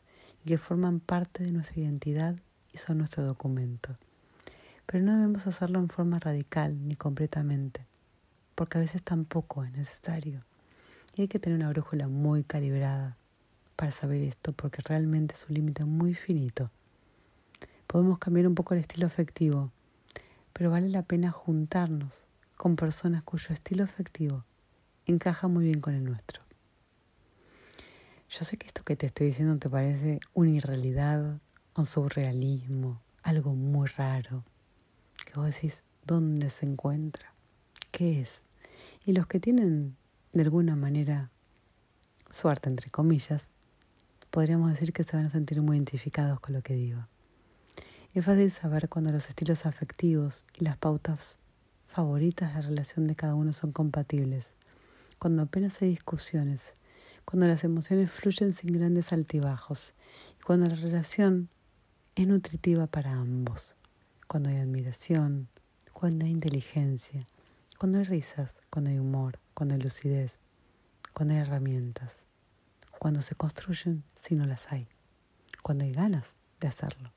y 0.45 0.49
que 0.49 0.59
forman 0.59 1.01
parte 1.01 1.45
de 1.45 1.53
nuestra 1.53 1.81
identidad 1.81 2.37
y 2.73 2.79
son 2.79 2.99
nuestro 2.99 3.25
documento. 3.25 3.97
Pero 4.87 5.05
no 5.05 5.15
debemos 5.17 5.47
hacerlo 5.47 5.79
en 5.81 5.89
forma 5.89 6.19
radical 6.19 6.87
ni 6.87 6.95
completamente, 6.95 7.87
porque 8.55 8.79
a 8.79 8.81
veces 8.83 9.03
tampoco 9.03 9.65
es 9.65 9.73
necesario. 9.73 10.45
Y 11.17 11.23
hay 11.23 11.29
que 11.29 11.39
tener 11.39 11.59
una 11.59 11.71
brújula 11.71 12.09
muy 12.09 12.45
calibrada 12.45 13.17
para 13.75 13.91
saber 13.91 14.23
esto, 14.23 14.53
porque 14.53 14.83
realmente 14.83 15.35
es 15.35 15.47
un 15.49 15.55
límite 15.55 15.85
muy 15.85 16.15
finito. 16.15 16.71
Podemos 17.87 18.19
cambiar 18.19 18.47
un 18.47 18.55
poco 18.55 18.75
el 18.75 18.81
estilo 18.81 19.07
afectivo, 19.07 19.71
pero 20.53 20.71
vale 20.71 20.89
la 20.89 21.03
pena 21.03 21.31
juntarnos 21.31 22.25
con 22.57 22.77
personas 22.77 23.23
cuyo 23.23 23.53
estilo 23.53 23.85
afectivo 23.85 24.45
encaja 25.07 25.49
muy 25.49 25.67
bien 25.67 25.81
con 25.81 25.95
el 25.95 26.05
nuestro. 26.05 26.46
Yo 28.29 28.45
sé 28.45 28.57
que 28.57 28.67
esto 28.67 28.83
que 28.83 28.97
te 28.97 29.07
estoy 29.07 29.29
diciendo 29.29 29.57
te 29.59 29.71
parece 29.71 30.21
una 30.35 30.51
irrealidad, 30.51 31.41
un 31.77 31.87
surrealismo, 31.87 33.01
algo 33.23 33.55
muy 33.55 33.87
raro, 33.89 34.45
que 35.25 35.35
vos 35.35 35.47
decís, 35.47 35.85
¿dónde 36.05 36.51
se 36.51 36.67
encuentra? 36.67 37.35
¿Qué 37.93 38.21
es? 38.21 38.45
Y 39.05 39.13
los 39.13 39.27
que 39.27 39.41
tienen 39.41 39.97
de 40.33 40.43
alguna 40.43 40.77
manera 40.77 41.31
suerte, 42.31 42.69
entre 42.69 42.91
comillas, 42.91 43.51
podríamos 44.31 44.71
decir 44.71 44.93
que 44.93 45.05
se 45.05 45.17
van 45.17 45.27
a 45.27 45.31
sentir 45.31 45.63
muy 45.63 45.77
identificados 45.77 46.41
con 46.41 46.55
lo 46.55 46.63
que 46.63 46.75
digo. 46.75 47.07
Es 48.13 48.25
fácil 48.25 48.51
saber 48.51 48.89
cuando 48.89 49.13
los 49.13 49.29
estilos 49.29 49.67
afectivos 49.67 50.45
y 50.59 50.65
las 50.65 50.77
pautas 50.77 51.39
favoritas 51.87 52.55
de 52.55 52.63
relación 52.63 53.07
de 53.07 53.15
cada 53.15 53.35
uno 53.35 53.53
son 53.53 53.73
compatibles 53.73 54.53
cuando 55.19 55.43
apenas 55.43 55.81
hay 55.81 55.89
discusiones, 55.89 56.75
cuando 57.27 57.49
las 57.49 57.65
emociones 57.65 58.11
fluyen 58.11 58.55
sin 58.55 58.73
grandes 58.73 59.13
altibajos 59.13 59.95
cuando 60.45 60.67
la 60.67 60.77
relación 60.77 61.49
es 62.15 62.27
nutritiva 62.27 62.87
para 62.87 63.13
ambos, 63.13 63.75
cuando 64.29 64.49
hay 64.49 64.57
admiración, 64.57 65.49
cuando 65.93 66.25
hay 66.25 66.31
inteligencia, 66.31 67.27
cuando 67.79 67.99
hay 67.99 68.05
risas, 68.05 68.57
cuando 68.71 68.91
hay 68.91 68.99
humor, 68.99 69.41
cuando 69.55 69.75
hay 69.75 69.81
lucidez, 69.81 70.39
cuando 71.13 71.35
hay 71.35 71.41
herramientas, 71.41 72.21
cuando 72.99 73.21
se 73.21 73.35
construyen 73.35 74.05
si 74.19 74.37
no 74.37 74.47
las 74.47 74.73
hay, 74.73 74.87
cuando 75.63 75.85
hay 75.85 75.93
ganas 75.93 76.29
de 76.61 76.69
hacerlo. 76.69 77.13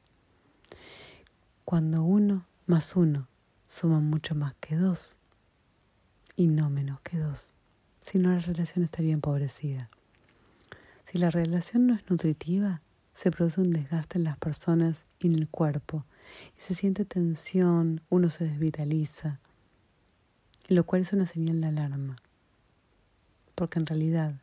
Cuando 1.65 2.03
uno 2.03 2.47
más 2.65 2.95
uno 2.95 3.27
suma 3.67 3.99
mucho 3.99 4.33
más 4.33 4.55
que 4.59 4.75
dos 4.75 5.17
y 6.35 6.47
no 6.47 6.71
menos 6.71 6.99
que 7.01 7.19
dos 7.19 7.53
si 8.01 8.17
no 8.17 8.31
la 8.31 8.39
relación 8.39 8.83
estaría 8.83 9.13
empobrecida. 9.13 9.89
Si 11.09 11.17
la 11.17 11.31
relación 11.31 11.87
no 11.87 11.95
es 11.95 12.07
nutritiva, 12.07 12.83
se 13.15 13.31
produce 13.31 13.59
un 13.61 13.71
desgaste 13.71 14.19
en 14.19 14.25
las 14.25 14.37
personas 14.37 15.01
y 15.17 15.25
en 15.25 15.33
el 15.37 15.49
cuerpo, 15.49 16.05
y 16.55 16.61
se 16.61 16.75
siente 16.75 17.03
tensión, 17.03 18.01
uno 18.09 18.29
se 18.29 18.43
desvitaliza, 18.43 19.39
lo 20.67 20.85
cual 20.85 21.01
es 21.01 21.11
una 21.11 21.25
señal 21.25 21.61
de 21.61 21.67
alarma, 21.67 22.15
porque 23.55 23.79
en 23.79 23.87
realidad 23.87 24.35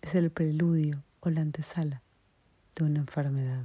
es 0.00 0.14
el 0.14 0.30
preludio 0.30 1.02
o 1.18 1.30
la 1.30 1.40
antesala 1.40 2.02
de 2.76 2.84
una 2.84 3.00
enfermedad. 3.00 3.64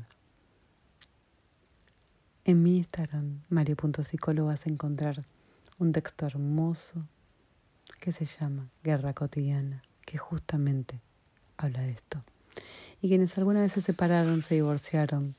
En 2.44 2.64
mi 2.64 2.78
Instagram, 2.78 3.44
mario.psicólogo, 3.50 4.48
vas 4.48 4.66
a 4.66 4.72
encontrar 4.72 5.28
un 5.78 5.92
texto 5.92 6.26
hermoso 6.26 7.08
que 8.00 8.12
se 8.12 8.26
llama 8.26 8.72
Guerra 8.84 9.14
Cotidiana, 9.14 9.84
que 10.08 10.18
justamente 10.18 11.02
habla 11.62 11.82
de 11.82 11.92
esto. 11.92 12.24
Y 13.02 13.10
quienes 13.10 13.38
alguna 13.38 13.62
vez 13.62 13.72
se 13.74 13.82
separaron, 13.82 14.44
se 14.44 14.56
divorciaron 14.56 15.36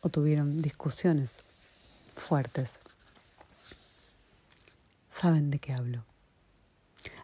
o 0.00 0.08
tuvieron 0.08 0.62
discusiones 0.62 1.34
fuertes, 2.14 2.80
saben 5.10 5.50
de 5.50 5.58
qué 5.58 5.72
hablo. 5.72 6.04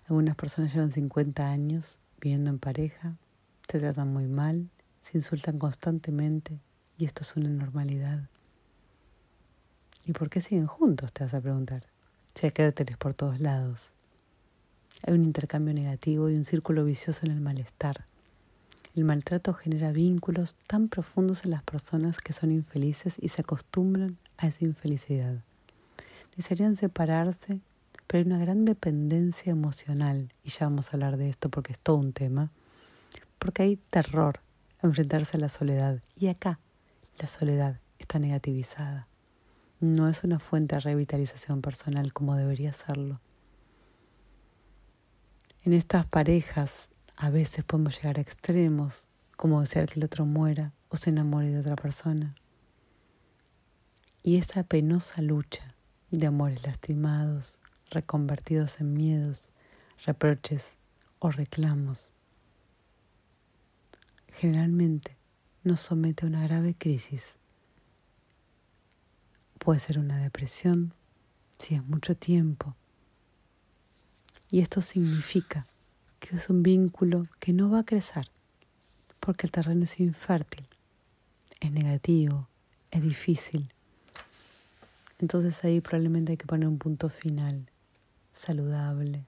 Algunas 0.09 0.37
personas 0.37 0.73
llevan 0.73 0.93
50 0.93 1.47
años 1.47 1.99
viviendo 2.21 2.51
en 2.51 2.59
pareja, 2.59 3.15
se 3.69 3.79
tratan 3.79 4.13
muy 4.13 4.27
mal, 4.27 4.69
se 5.03 5.19
insultan 5.19 5.59
constantemente 5.59 6.59
y 6.99 7.05
esto 7.05 7.23
es 7.23 7.37
una 7.37 7.49
normalidad. 7.49 8.29
¿Y 10.07 10.13
por 10.13 10.29
qué 10.29 10.41
siguen 10.41 10.67
juntos? 10.67 11.13
Te 11.13 11.25
vas 11.25 11.35
a 11.35 11.41
preguntar. 11.41 11.85
Si 12.35 12.47
hay 12.47 12.53
cráteres 12.53 12.97
por 12.97 13.15
todos 13.15 13.41
lados, 13.41 13.93
hay 15.03 15.15
un 15.15 15.25
intercambio 15.25 15.73
negativo 15.73 16.31
y 16.31 16.35
un 16.35 16.45
círculo 16.45 16.85
vicioso 16.85 17.27
en 17.27 17.33
el 17.33 17.41
malestar. 17.41 18.05
El 18.95 19.05
maltrato 19.05 19.55
genera 19.55 19.91
vínculos 19.91 20.55
tan 20.69 20.89
profundos 20.89 21.45
en 21.45 21.51
las 21.51 21.65
personas 21.65 22.19
que 22.19 22.33
son 22.33 22.53
infelices 22.53 23.17
y 23.21 23.29
se 23.29 23.43
acostumbran 23.43 24.19
a 24.37 24.47
esa 24.47 24.65
infelicidad. 24.65 25.43
Desearían 26.37 26.77
separarse, 26.77 27.61
pero 28.07 28.21
hay 28.21 28.27
una 28.27 28.39
gran 28.39 28.65
dependencia 28.65 29.51
emocional, 29.51 30.33
y 30.45 30.51
ya 30.51 30.67
vamos 30.67 30.89
a 30.89 30.93
hablar 30.93 31.17
de 31.17 31.29
esto 31.29 31.49
porque 31.49 31.73
es 31.73 31.81
todo 31.81 31.97
un 31.97 32.13
tema, 32.13 32.53
porque 33.41 33.65
hay 33.65 33.77
terror 33.91 34.41
a 34.81 34.87
enfrentarse 34.87 35.39
a 35.39 35.41
la 35.41 35.49
soledad. 35.49 36.01
Y 36.15 36.29
acá 36.29 36.61
la 37.19 37.27
soledad 37.27 37.81
está 37.99 38.21
negativizada. 38.21 39.09
No 39.81 40.09
es 40.09 40.23
una 40.23 40.39
fuente 40.39 40.77
de 40.77 40.81
revitalización 40.81 41.63
personal 41.63 42.13
como 42.13 42.37
debería 42.37 42.73
serlo. 42.73 43.21
En 45.65 45.73
estas 45.73 46.07
parejas 46.07 46.91
a 47.17 47.31
veces 47.31 47.65
podemos 47.65 47.97
llegar 47.97 48.19
a 48.19 48.23
extremos, 48.23 49.07
como 49.37 49.61
desear 49.61 49.89
que 49.89 49.99
el 49.99 50.05
otro 50.05 50.27
muera 50.27 50.73
o 50.89 50.97
se 50.97 51.11
enamore 51.11 51.49
de 51.49 51.61
otra 51.61 51.77
persona. 51.77 52.35
Y 54.23 54.37
esa 54.37 54.63
penosa 54.63 55.23
lucha 55.23 55.75
de 56.11 56.27
amores 56.27 56.63
lastimados, 56.65 57.61
reconvertidos 57.91 58.81
en 58.81 58.95
miedos, 58.95 59.51
reproches 60.05 60.77
o 61.19 61.31
reclamos, 61.31 62.13
generalmente 64.29 65.17
nos 65.63 65.81
somete 65.81 66.25
a 66.25 66.29
una 66.29 66.43
grave 66.43 66.75
crisis. 66.75 67.37
Puede 69.59 69.81
ser 69.81 69.99
una 69.99 70.21
depresión 70.21 70.95
si 71.59 71.75
es 71.75 71.85
mucho 71.85 72.17
tiempo 72.17 72.77
y 74.51 74.61
esto 74.61 74.81
significa 74.81 75.67
que 76.25 76.37
es 76.37 76.49
un 76.49 76.63
vínculo 76.63 77.29
que 77.39 77.53
no 77.53 77.69
va 77.69 77.81
a 77.81 77.85
crecer 77.85 78.31
porque 79.21 79.47
el 79.47 79.51
terreno 79.51 79.85
es 79.85 80.01
infértil, 80.01 80.67
es 81.61 81.71
negativo, 81.71 82.49
es 82.91 83.03
difícil. 83.03 83.71
Entonces 85.19 85.63
ahí 85.65 85.83
probablemente 85.83 86.33
hay 86.33 86.39
que 86.39 86.47
poner 86.47 86.67
un 86.67 86.79
punto 86.79 87.11
final, 87.11 87.67
saludable, 88.33 89.27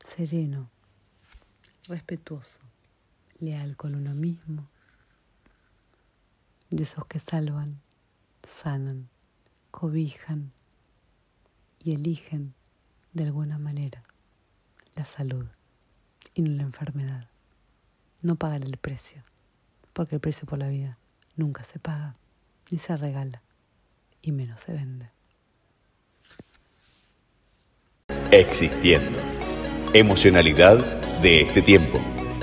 sereno, 0.00 0.70
respetuoso, 1.84 2.62
leal 3.40 3.76
con 3.76 3.94
uno 3.94 4.14
mismo, 4.14 4.66
de 6.70 6.82
esos 6.82 7.04
que 7.04 7.18
salvan, 7.18 7.82
sanan, 8.42 9.10
cobijan 9.70 10.52
y 11.80 11.92
eligen 11.92 12.54
de 13.12 13.24
alguna 13.24 13.58
manera 13.58 14.02
la 14.98 15.04
salud 15.04 15.46
y 16.34 16.42
no 16.42 16.56
la 16.56 16.62
enfermedad. 16.62 17.28
No 18.20 18.34
pagar 18.34 18.64
el 18.64 18.76
precio, 18.76 19.22
porque 19.92 20.16
el 20.16 20.20
precio 20.20 20.46
por 20.46 20.58
la 20.58 20.68
vida 20.68 20.98
nunca 21.36 21.62
se 21.62 21.78
paga, 21.78 22.16
ni 22.70 22.78
se 22.78 22.96
regala, 22.96 23.42
y 24.22 24.32
menos 24.32 24.60
se 24.60 24.72
vende. 24.72 25.10
Existiendo. 28.32 29.18
Emocionalidad 29.94 31.00
de 31.22 31.42
este 31.42 31.62
tiempo. 31.62 32.00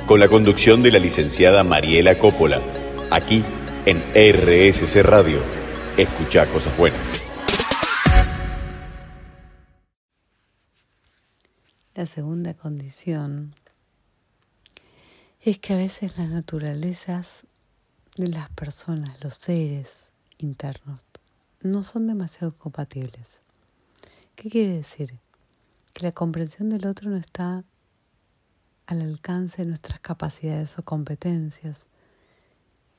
Con 0.08 0.20
la 0.20 0.30
conducción 0.30 0.82
de 0.82 0.92
la 0.92 1.00
licenciada 1.00 1.64
Mariela 1.64 2.18
Coppola. 2.18 2.62
Aquí 3.12 3.44
en 3.86 4.02
RSC 4.14 5.04
Radio. 5.04 5.40
Escucha 5.98 6.46
cosas 6.48 6.76
buenas. 6.78 7.25
La 11.96 12.06
segunda 12.06 12.54
condición 12.54 13.56
es 15.40 15.60
que 15.60 15.74
a 15.74 15.78
veces 15.78 16.18
las 16.18 16.30
naturalezas 16.30 17.46
de 18.18 18.28
las 18.28 18.50
personas, 18.50 19.24
los 19.24 19.36
seres 19.36 19.94
internos, 20.38 21.00
no 21.62 21.84
son 21.84 22.08
demasiado 22.08 22.54
compatibles. 22.58 23.40
¿Qué 24.36 24.50
quiere 24.50 24.74
decir? 24.74 25.18
Que 25.94 26.04
la 26.04 26.12
comprensión 26.12 26.68
del 26.68 26.86
otro 26.86 27.10
no 27.10 27.16
está 27.16 27.64
al 28.88 29.02
alcance 29.02 29.64
de 29.64 29.70
nuestras 29.70 30.02
capacidades 30.02 30.78
o 30.78 30.84
competencias. 30.84 31.86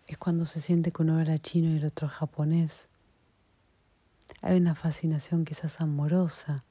Es 0.07 0.17
cuando 0.17 0.47
se 0.47 0.63
siente 0.63 0.91
que 0.91 1.03
uno 1.03 1.21
era 1.21 1.37
chino 1.37 1.69
y 1.69 1.77
el 1.77 1.85
otro 1.85 2.09
japonés. 2.09 2.89
Hay 4.41 4.57
una 4.57 4.75
fascinación 4.75 5.45
quizás 5.45 5.83
amorosa, 5.83 6.65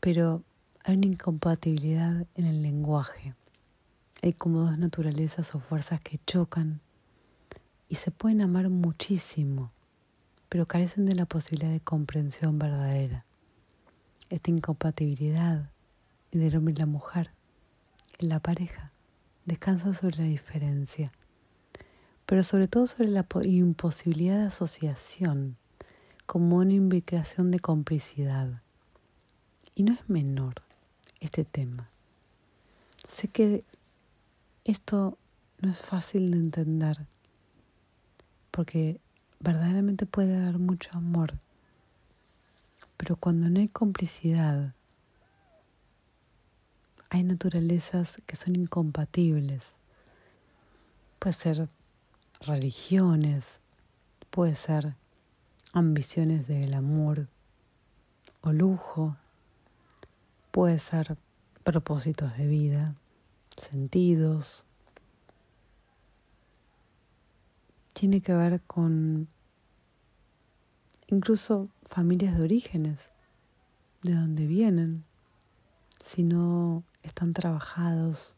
pero 0.00 0.42
hay 0.82 0.96
una 0.96 1.06
incompatibilidad 1.06 2.26
en 2.34 2.46
el 2.46 2.62
lenguaje. 2.62 3.34
Hay 4.22 4.32
como 4.32 4.60
dos 4.60 4.78
naturalezas 4.78 5.54
o 5.54 5.60
fuerzas 5.60 6.00
que 6.00 6.18
chocan 6.26 6.80
y 7.88 7.96
se 7.96 8.10
pueden 8.10 8.40
amar 8.40 8.68
muchísimo, 8.70 9.72
pero 10.48 10.66
carecen 10.66 11.06
de 11.06 11.14
la 11.14 11.26
posibilidad 11.26 11.70
de 11.70 11.80
comprensión 11.80 12.58
verdadera. 12.58 13.24
Esta 14.30 14.50
incompatibilidad 14.50 15.70
del 16.32 16.56
hombre 16.56 16.74
y 16.74 16.76
la 16.76 16.86
mujer 16.86 17.32
en 18.18 18.28
la 18.28 18.40
pareja 18.40 18.92
descansa 19.44 19.92
sobre 19.92 20.18
la 20.18 20.24
diferencia, 20.24 21.12
pero 22.26 22.42
sobre 22.42 22.68
todo 22.68 22.86
sobre 22.86 23.08
la 23.08 23.26
imposibilidad 23.44 24.38
de 24.38 24.46
asociación 24.46 25.56
como 26.26 26.58
una 26.58 26.74
invitación 26.74 27.50
de 27.50 27.58
complicidad. 27.58 28.62
Y 29.80 29.82
no 29.82 29.94
es 29.94 30.10
menor 30.10 30.56
este 31.20 31.42
tema. 31.46 31.88
Sé 33.08 33.28
que 33.28 33.64
esto 34.64 35.16
no 35.62 35.70
es 35.70 35.80
fácil 35.80 36.30
de 36.30 36.36
entender 36.36 37.06
porque 38.50 39.00
verdaderamente 39.38 40.04
puede 40.04 40.38
dar 40.38 40.58
mucho 40.58 40.90
amor, 40.92 41.38
pero 42.98 43.16
cuando 43.16 43.48
no 43.48 43.58
hay 43.58 43.68
complicidad, 43.68 44.74
hay 47.08 47.22
naturalezas 47.22 48.20
que 48.26 48.36
son 48.36 48.56
incompatibles. 48.56 49.72
Puede 51.18 51.32
ser 51.32 51.70
religiones, 52.40 53.60
puede 54.28 54.56
ser 54.56 54.94
ambiciones 55.72 56.46
del 56.46 56.74
amor 56.74 57.28
o 58.42 58.52
lujo, 58.52 59.16
puede 60.50 60.78
ser 60.78 61.16
propósitos 61.64 62.36
de 62.36 62.46
vida, 62.46 62.94
sentidos. 63.56 64.64
Tiene 67.92 68.20
que 68.20 68.34
ver 68.34 68.60
con 68.62 69.28
incluso 71.08 71.68
familias 71.82 72.36
de 72.36 72.44
orígenes, 72.44 73.00
de 74.02 74.14
dónde 74.14 74.46
vienen, 74.46 75.04
si 76.02 76.22
no 76.22 76.82
están 77.02 77.34
trabajados 77.34 78.36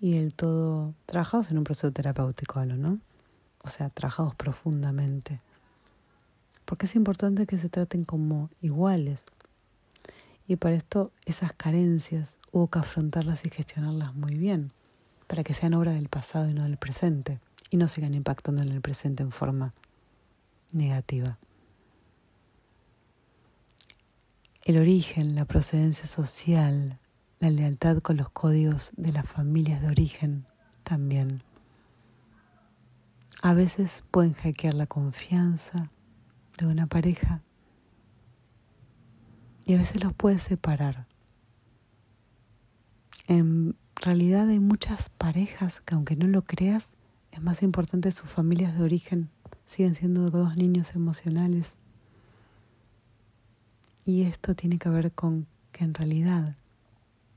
y 0.00 0.18
del 0.18 0.34
todo 0.34 0.94
trabajados 1.06 1.50
en 1.50 1.58
un 1.58 1.64
proceso 1.64 1.92
terapéutico, 1.92 2.64
¿no? 2.64 2.98
O 3.62 3.68
sea, 3.68 3.90
trabajados 3.90 4.34
profundamente. 4.34 5.40
Porque 6.64 6.86
es 6.86 6.96
importante 6.96 7.46
que 7.46 7.58
se 7.58 7.68
traten 7.68 8.04
como 8.04 8.50
iguales. 8.60 9.24
Y 10.46 10.56
para 10.56 10.76
esto 10.76 11.12
esas 11.24 11.52
carencias 11.52 12.38
hubo 12.52 12.68
que 12.68 12.78
afrontarlas 12.78 13.44
y 13.44 13.50
gestionarlas 13.50 14.14
muy 14.14 14.34
bien, 14.36 14.72
para 15.26 15.42
que 15.42 15.54
sean 15.54 15.74
obra 15.74 15.92
del 15.92 16.08
pasado 16.08 16.48
y 16.48 16.54
no 16.54 16.62
del 16.62 16.76
presente, 16.76 17.40
y 17.70 17.76
no 17.76 17.88
sigan 17.88 18.14
impactando 18.14 18.62
en 18.62 18.70
el 18.70 18.80
presente 18.80 19.22
en 19.22 19.32
forma 19.32 19.72
negativa. 20.72 21.38
El 24.64 24.78
origen, 24.78 25.34
la 25.34 25.44
procedencia 25.44 26.06
social, 26.06 26.98
la 27.38 27.50
lealtad 27.50 27.98
con 27.98 28.16
los 28.16 28.30
códigos 28.30 28.92
de 28.96 29.12
las 29.12 29.26
familias 29.26 29.80
de 29.80 29.88
origen 29.88 30.46
también. 30.82 31.42
A 33.42 33.54
veces 33.54 34.02
pueden 34.10 34.32
hackear 34.34 34.74
la 34.74 34.86
confianza 34.86 35.88
de 36.58 36.66
una 36.66 36.86
pareja 36.86 37.42
y 39.66 39.74
a 39.74 39.78
veces 39.78 40.02
los 40.02 40.14
puede 40.14 40.38
separar. 40.38 41.06
En 43.26 43.76
realidad 43.96 44.48
hay 44.48 44.60
muchas 44.60 45.08
parejas 45.08 45.80
que 45.80 45.94
aunque 45.94 46.14
no 46.16 46.28
lo 46.28 46.42
creas, 46.42 46.94
es 47.32 47.42
más 47.42 47.62
importante 47.62 48.12
sus 48.12 48.30
familias 48.30 48.78
de 48.78 48.84
origen. 48.84 49.28
Siguen 49.66 49.96
siendo 49.96 50.30
dos 50.30 50.56
niños 50.56 50.94
emocionales. 50.94 51.76
Y 54.04 54.22
esto 54.22 54.54
tiene 54.54 54.78
que 54.78 54.88
ver 54.88 55.10
con 55.12 55.48
que 55.72 55.82
en 55.84 55.92
realidad 55.92 56.56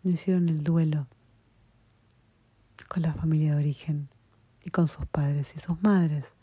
no 0.04 0.12
hicieron 0.12 0.48
el 0.48 0.64
duelo 0.64 1.08
con 2.88 3.04
la 3.04 3.14
familia 3.14 3.52
de 3.52 3.58
origen 3.62 4.10
y 4.64 4.72
con 4.72 4.88
sus 4.88 5.06
padres 5.06 5.54
y 5.56 5.60
sus 5.60 5.82
madres. 5.82 6.34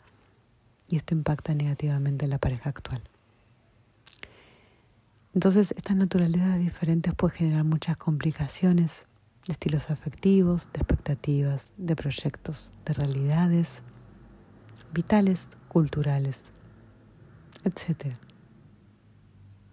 Y 0.89 0.95
esto 0.95 1.13
impacta 1.13 1.53
negativamente 1.53 2.25
en 2.25 2.31
la 2.31 2.37
pareja 2.37 2.69
actual. 2.69 3.01
Entonces, 5.37 5.71
estas 5.77 5.95
naturalezas 5.95 6.57
diferentes 6.57 7.13
pueden 7.13 7.37
generar 7.37 7.63
muchas 7.63 7.95
complicaciones 7.95 9.05
de 9.45 9.53
estilos 9.53 9.91
afectivos, 9.91 10.67
de 10.73 10.79
expectativas, 10.79 11.67
de 11.77 11.95
proyectos, 11.95 12.71
de 12.85 12.93
realidades 12.93 13.83
vitales, 14.91 15.49
culturales, 15.67 16.41
etc 17.63 18.17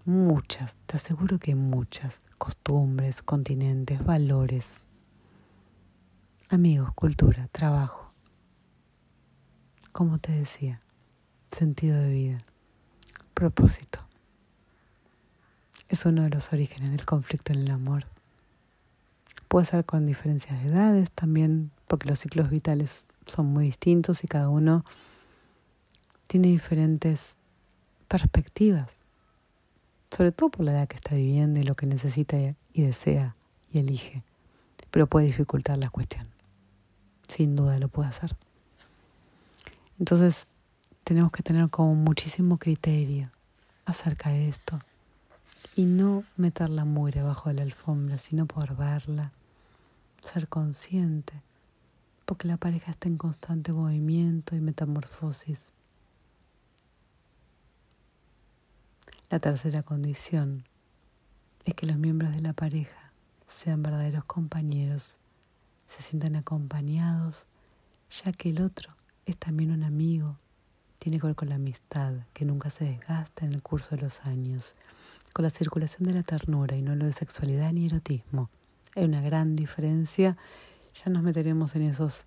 muchas, 0.04 0.76
te 0.84 0.98
aseguro 0.98 1.38
que 1.38 1.54
muchas 1.54 2.20
costumbres, 2.36 3.22
continentes, 3.22 4.04
valores, 4.04 4.82
amigos, 6.50 6.90
cultura, 6.94 7.48
trabajo. 7.52 8.12
Como 9.92 10.18
te 10.18 10.32
decía, 10.32 10.82
sentido 11.50 11.96
de 11.96 12.10
vida, 12.10 12.38
propósito. 13.32 14.13
Es 15.94 16.06
uno 16.06 16.24
de 16.24 16.30
los 16.30 16.52
orígenes 16.52 16.90
del 16.90 17.06
conflicto 17.06 17.52
en 17.52 17.60
el 17.60 17.70
amor. 17.70 18.08
Puede 19.46 19.64
ser 19.64 19.84
con 19.84 20.06
diferencias 20.06 20.60
de 20.60 20.70
edades 20.70 21.12
también, 21.12 21.70
porque 21.86 22.08
los 22.08 22.18
ciclos 22.18 22.50
vitales 22.50 23.04
son 23.26 23.46
muy 23.46 23.66
distintos 23.66 24.24
y 24.24 24.26
cada 24.26 24.48
uno 24.48 24.84
tiene 26.26 26.48
diferentes 26.48 27.36
perspectivas 28.08 28.98
sobre 30.10 30.32
todo 30.32 30.50
por 30.50 30.66
la 30.66 30.72
edad 30.72 30.88
que 30.88 30.96
está 30.96 31.14
viviendo 31.14 31.60
y 31.60 31.62
lo 31.62 31.76
que 31.76 31.86
necesita 31.86 32.36
y 32.36 32.82
desea 32.82 33.36
y 33.70 33.78
elige, 33.78 34.24
pero 34.90 35.06
puede 35.06 35.26
dificultar 35.26 35.78
la 35.78 35.90
cuestión. 35.90 36.26
Sin 37.28 37.54
duda 37.54 37.78
lo 37.78 37.86
puede 37.86 38.08
hacer. 38.08 38.34
Entonces, 40.00 40.48
tenemos 41.04 41.30
que 41.30 41.44
tener 41.44 41.70
como 41.70 41.94
muchísimo 41.94 42.58
criterio 42.58 43.30
acerca 43.86 44.30
de 44.30 44.48
esto 44.48 44.80
y 45.76 45.84
no 45.86 46.24
meter 46.36 46.70
la 46.70 46.84
mugre 46.84 47.20
abajo 47.20 47.48
de 47.48 47.56
la 47.56 47.62
alfombra, 47.62 48.18
sino 48.18 48.46
por 48.46 48.76
verla, 48.76 49.32
ser 50.22 50.48
consciente, 50.48 51.42
porque 52.24 52.48
la 52.48 52.56
pareja 52.56 52.92
está 52.92 53.08
en 53.08 53.18
constante 53.18 53.72
movimiento 53.72 54.54
y 54.54 54.60
metamorfosis. 54.60 55.70
La 59.30 59.40
tercera 59.40 59.82
condición 59.82 60.64
es 61.64 61.74
que 61.74 61.86
los 61.86 61.96
miembros 61.96 62.32
de 62.32 62.40
la 62.40 62.52
pareja 62.52 63.10
sean 63.48 63.82
verdaderos 63.82 64.24
compañeros, 64.24 65.16
se 65.86 66.02
sientan 66.02 66.36
acompañados, 66.36 67.46
ya 68.10 68.32
que 68.32 68.50
el 68.50 68.60
otro 68.60 68.94
es 69.26 69.36
también 69.36 69.72
un 69.72 69.82
amigo, 69.82 70.36
tiene 70.98 71.18
que 71.18 71.26
ver 71.26 71.36
con 71.36 71.48
la 71.48 71.56
amistad, 71.56 72.14
que 72.32 72.44
nunca 72.44 72.70
se 72.70 72.84
desgasta 72.84 73.44
en 73.44 73.54
el 73.54 73.62
curso 73.62 73.96
de 73.96 74.02
los 74.02 74.20
años, 74.20 74.74
con 75.34 75.42
la 75.42 75.50
circulación 75.50 76.08
de 76.08 76.14
la 76.14 76.22
ternura 76.22 76.76
y 76.76 76.80
no 76.80 76.94
lo 76.96 77.04
de 77.04 77.12
sexualidad 77.12 77.70
ni 77.72 77.84
erotismo. 77.84 78.48
Hay 78.96 79.04
una 79.04 79.20
gran 79.20 79.54
diferencia, 79.54 80.38
ya 80.94 81.12
nos 81.12 81.22
meteremos 81.22 81.76
en 81.76 81.82
esos 81.82 82.24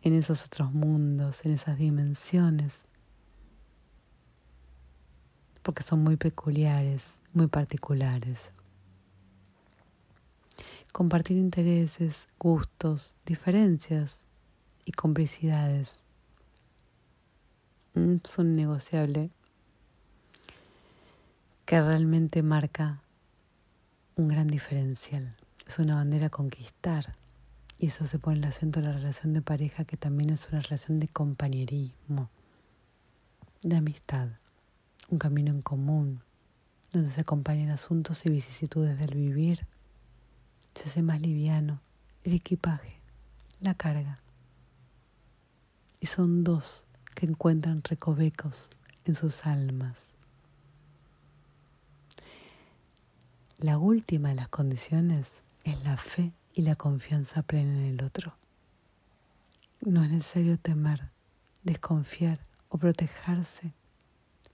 en 0.00 0.14
esos 0.14 0.46
otros 0.46 0.72
mundos, 0.72 1.44
en 1.44 1.52
esas 1.52 1.76
dimensiones 1.76 2.88
porque 5.68 5.82
son 5.82 6.02
muy 6.02 6.16
peculiares, 6.16 7.18
muy 7.34 7.46
particulares. 7.46 8.52
Compartir 10.94 11.36
intereses, 11.36 12.26
gustos, 12.38 13.14
diferencias 13.26 14.22
y 14.86 14.92
complicidades 14.92 16.04
mm, 17.92 18.14
es 18.24 18.38
un 18.38 18.56
negociable 18.56 19.30
que 21.68 21.82
realmente 21.82 22.42
marca 22.42 23.02
un 24.16 24.28
gran 24.28 24.46
diferencial. 24.46 25.36
Es 25.66 25.78
una 25.78 25.96
bandera 25.96 26.28
a 26.28 26.30
conquistar. 26.30 27.14
Y 27.76 27.88
eso 27.88 28.06
se 28.06 28.18
pone 28.18 28.38
el 28.38 28.44
acento 28.44 28.78
en 28.78 28.86
la 28.86 28.92
relación 28.92 29.34
de 29.34 29.42
pareja, 29.42 29.84
que 29.84 29.98
también 29.98 30.30
es 30.30 30.48
una 30.48 30.62
relación 30.62 30.98
de 30.98 31.08
compañerismo, 31.08 32.30
de 33.60 33.76
amistad, 33.76 34.28
un 35.10 35.18
camino 35.18 35.50
en 35.50 35.60
común, 35.60 36.22
donde 36.90 37.12
se 37.12 37.20
acompañan 37.20 37.68
asuntos 37.68 38.24
y 38.24 38.30
vicisitudes 38.30 38.98
del 38.98 39.14
vivir. 39.14 39.66
Se 40.74 40.88
hace 40.88 41.02
más 41.02 41.20
liviano 41.20 41.82
el 42.24 42.32
equipaje, 42.32 42.98
la 43.60 43.74
carga. 43.74 44.22
Y 46.00 46.06
son 46.06 46.44
dos 46.44 46.86
que 47.14 47.26
encuentran 47.26 47.82
recovecos 47.84 48.70
en 49.04 49.14
sus 49.14 49.44
almas. 49.44 50.14
La 53.60 53.76
última 53.76 54.28
de 54.28 54.36
las 54.36 54.48
condiciones 54.48 55.42
es 55.64 55.82
la 55.82 55.96
fe 55.96 56.32
y 56.54 56.62
la 56.62 56.76
confianza 56.76 57.42
plena 57.42 57.72
en 57.72 57.86
el 57.86 58.04
otro. 58.04 58.36
No 59.80 60.04
es 60.04 60.12
necesario 60.12 60.56
temer, 60.60 61.10
desconfiar 61.64 62.38
o 62.68 62.78
protegerse 62.78 63.72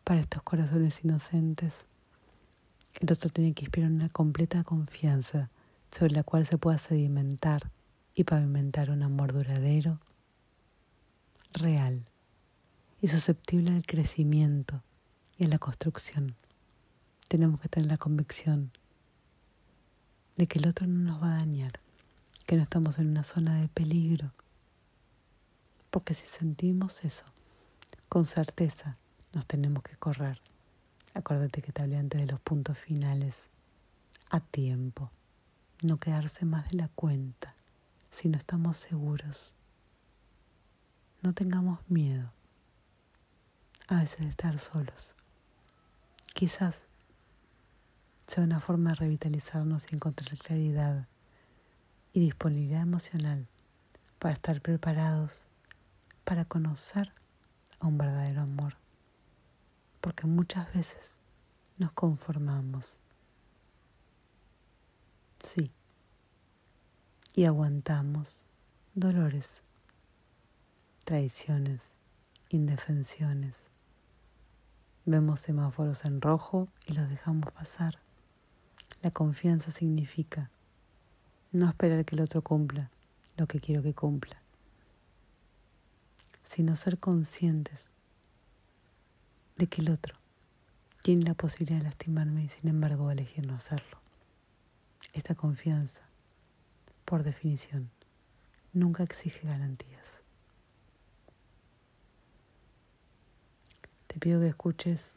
para 0.04 0.20
estos 0.20 0.42
corazones 0.42 1.04
inocentes. 1.04 1.84
El 2.98 3.12
otro 3.12 3.28
tiene 3.28 3.52
que 3.52 3.66
inspirar 3.66 3.90
una 3.90 4.08
completa 4.08 4.64
confianza 4.64 5.50
sobre 5.90 6.14
la 6.14 6.22
cual 6.22 6.46
se 6.46 6.56
pueda 6.56 6.78
sedimentar 6.78 7.70
y 8.14 8.24
pavimentar 8.24 8.88
un 8.88 9.02
amor 9.02 9.34
duradero, 9.34 10.00
real 11.52 12.06
y 13.02 13.08
susceptible 13.08 13.70
al 13.70 13.84
crecimiento 13.84 14.82
y 15.36 15.44
a 15.44 15.48
la 15.48 15.58
construcción. 15.58 16.36
Tenemos 17.28 17.60
que 17.60 17.68
tener 17.68 17.90
la 17.90 17.98
convicción 17.98 18.72
de 20.36 20.46
que 20.46 20.58
el 20.58 20.66
otro 20.66 20.86
no 20.86 21.12
nos 21.12 21.22
va 21.22 21.34
a 21.34 21.38
dañar, 21.38 21.80
que 22.46 22.56
no 22.56 22.62
estamos 22.62 22.98
en 22.98 23.08
una 23.08 23.22
zona 23.22 23.60
de 23.60 23.68
peligro. 23.68 24.32
Porque 25.90 26.14
si 26.14 26.26
sentimos 26.26 27.04
eso, 27.04 27.24
con 28.08 28.24
certeza 28.24 28.96
nos 29.32 29.46
tenemos 29.46 29.82
que 29.82 29.96
correr. 29.96 30.40
Acuérdate 31.14 31.62
que 31.62 31.72
te 31.72 31.82
hablé 31.82 31.96
antes 31.96 32.20
de 32.20 32.26
los 32.26 32.40
puntos 32.40 32.76
finales. 32.76 33.44
A 34.30 34.40
tiempo. 34.40 35.10
No 35.82 35.98
quedarse 35.98 36.44
más 36.44 36.68
de 36.70 36.78
la 36.78 36.88
cuenta 36.88 37.54
si 38.10 38.28
no 38.28 38.38
estamos 38.38 38.76
seguros. 38.76 39.54
No 41.22 41.34
tengamos 41.34 41.78
miedo 41.88 42.32
a 43.88 43.96
veces 43.96 44.20
de 44.20 44.28
estar 44.28 44.58
solos. 44.58 45.14
Quizás 46.34 46.86
sea 48.26 48.44
una 48.44 48.60
forma 48.60 48.90
de 48.90 48.96
revitalizarnos 48.96 49.86
y 49.90 49.96
encontrar 49.96 50.36
claridad 50.38 51.08
y 52.12 52.20
disponibilidad 52.20 52.82
emocional 52.82 53.48
para 54.18 54.34
estar 54.34 54.60
preparados 54.60 55.46
para 56.24 56.44
conocer 56.46 57.12
a 57.80 57.86
un 57.86 57.98
verdadero 57.98 58.42
amor. 58.42 58.76
Porque 60.00 60.26
muchas 60.26 60.72
veces 60.72 61.16
nos 61.78 61.92
conformamos. 61.92 63.00
Sí. 65.42 65.70
Y 67.34 67.44
aguantamos 67.44 68.44
dolores, 68.94 69.62
traiciones, 71.04 71.90
indefensiones. 72.48 73.62
Vemos 75.04 75.40
semáforos 75.40 76.04
en 76.04 76.20
rojo 76.20 76.68
y 76.86 76.94
los 76.94 77.10
dejamos 77.10 77.52
pasar. 77.52 78.03
La 79.04 79.10
confianza 79.10 79.70
significa 79.70 80.50
no 81.52 81.68
esperar 81.68 82.06
que 82.06 82.14
el 82.14 82.22
otro 82.22 82.40
cumpla 82.40 82.90
lo 83.36 83.46
que 83.46 83.60
quiero 83.60 83.82
que 83.82 83.92
cumpla, 83.92 84.40
sino 86.42 86.74
ser 86.74 86.98
conscientes 86.98 87.90
de 89.56 89.66
que 89.66 89.82
el 89.82 89.90
otro 89.90 90.16
tiene 91.02 91.24
la 91.24 91.34
posibilidad 91.34 91.80
de 91.80 91.84
lastimarme 91.84 92.44
y 92.44 92.48
sin 92.48 92.70
embargo 92.70 93.04
va 93.04 93.10
a 93.10 93.12
elegir 93.12 93.46
no 93.46 93.54
hacerlo. 93.54 93.98
Esta 95.12 95.34
confianza, 95.34 96.08
por 97.04 97.24
definición, 97.24 97.90
nunca 98.72 99.02
exige 99.02 99.46
garantías. 99.46 100.22
Te 104.06 104.18
pido 104.18 104.40
que 104.40 104.48
escuches 104.48 105.16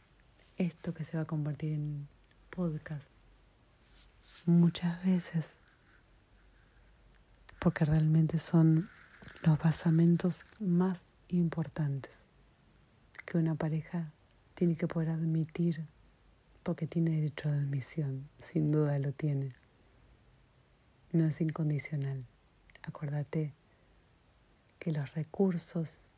esto 0.57 0.93
que 0.93 1.05
se 1.05 1.15
va 1.15 1.23
a 1.23 1.27
convertir 1.27 1.71
en 1.71 2.09
podcast 2.49 3.16
muchas 4.47 5.03
veces 5.03 5.57
porque 7.59 7.83
realmente 7.85 8.39
son 8.39 8.89
los 9.43 9.59
basamentos 9.59 10.45
más 10.59 11.03
importantes 11.27 12.23
que 13.25 13.37
una 13.37 13.55
pareja 13.55 14.13
tiene 14.53 14.77
que 14.77 14.87
poder 14.87 15.09
admitir 15.09 15.85
porque 16.63 16.87
tiene 16.87 17.11
derecho 17.11 17.49
a 17.49 17.53
admisión, 17.53 18.29
sin 18.39 18.71
duda 18.71 18.97
lo 18.99 19.11
tiene. 19.11 19.53
No 21.11 21.25
es 21.25 21.41
incondicional. 21.41 22.25
Acuérdate 22.83 23.53
que 24.79 24.91
los 24.93 25.13
recursos, 25.13 26.09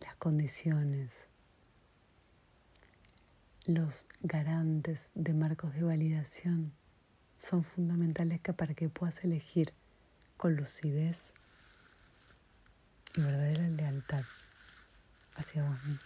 las 0.00 0.14
condiciones, 0.16 1.28
los 3.66 4.06
garantes 4.20 5.10
de 5.14 5.34
marcos 5.34 5.74
de 5.74 5.82
validación 5.82 6.72
son 7.40 7.64
fundamentales 7.64 8.40
para 8.40 8.74
que 8.74 8.88
puedas 8.88 9.24
elegir 9.24 9.72
con 10.36 10.54
lucidez 10.54 11.32
y 13.16 13.22
verdadera 13.22 13.68
lealtad 13.68 14.22
hacia 15.34 15.64
vos 15.64 15.84
mismo. 15.84 16.00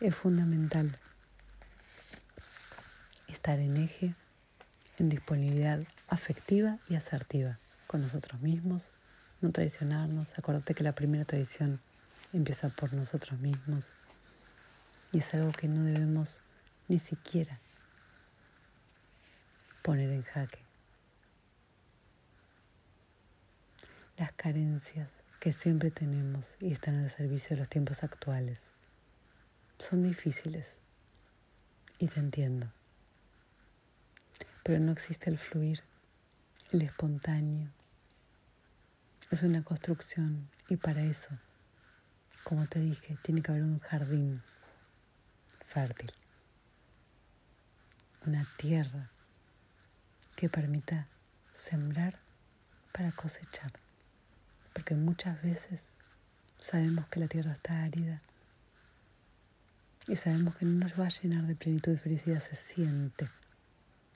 Es 0.00 0.14
fundamental 0.16 0.98
estar 3.28 3.60
en 3.60 3.76
eje, 3.76 4.14
en 4.98 5.08
disponibilidad 5.08 5.80
afectiva 6.08 6.78
y 6.88 6.96
asertiva 6.96 7.58
con 7.86 8.02
nosotros 8.02 8.40
mismos, 8.40 8.90
no 9.40 9.52
traicionarnos. 9.52 10.36
Acordate 10.36 10.74
que 10.74 10.82
la 10.82 10.94
primera 10.94 11.24
traición 11.24 11.80
empieza 12.32 12.68
por 12.68 12.92
nosotros 12.92 13.40
mismos 13.40 13.90
y 15.12 15.18
es 15.18 15.34
algo 15.34 15.52
que 15.52 15.68
no 15.68 15.82
debemos 15.84 16.40
ni 16.88 16.98
siquiera 16.98 17.58
poner 19.82 20.10
en 20.10 20.22
jaque. 20.22 20.58
Las 24.16 24.32
carencias 24.32 25.10
que 25.40 25.52
siempre 25.52 25.90
tenemos 25.90 26.56
y 26.60 26.72
están 26.72 27.02
al 27.02 27.10
servicio 27.10 27.56
de 27.56 27.60
los 27.60 27.68
tiempos 27.68 28.04
actuales 28.04 28.70
son 29.78 30.02
difíciles 30.02 30.76
y 31.98 32.08
te 32.08 32.20
entiendo. 32.20 32.70
Pero 34.62 34.78
no 34.78 34.92
existe 34.92 35.30
el 35.30 35.38
fluir, 35.38 35.82
el 36.72 36.82
espontáneo. 36.82 37.70
Es 39.30 39.42
una 39.42 39.64
construcción 39.64 40.50
y 40.68 40.76
para 40.76 41.02
eso, 41.02 41.30
como 42.50 42.66
te 42.66 42.80
dije, 42.80 43.16
tiene 43.22 43.40
que 43.40 43.52
haber 43.52 43.62
un 43.62 43.78
jardín 43.78 44.42
fértil 45.64 46.12
una 48.26 48.44
tierra 48.56 49.08
que 50.34 50.48
permita 50.48 51.06
sembrar 51.54 52.18
para 52.92 53.12
cosechar. 53.12 53.72
Porque 54.72 54.96
muchas 54.96 55.40
veces 55.42 55.84
sabemos 56.58 57.06
que 57.06 57.20
la 57.20 57.28
tierra 57.28 57.52
está 57.52 57.84
árida 57.84 58.20
y 60.08 60.16
sabemos 60.16 60.56
que 60.56 60.66
no 60.66 60.84
nos 60.84 60.98
va 60.98 61.06
a 61.06 61.08
llenar 61.08 61.46
de 61.46 61.54
plenitud 61.54 61.92
y 61.92 61.98
felicidad, 61.98 62.40
se 62.40 62.56
siente. 62.56 63.30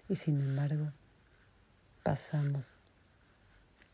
Y 0.09 0.16
sin 0.16 0.40
embargo, 0.40 0.92
pasamos 2.03 2.75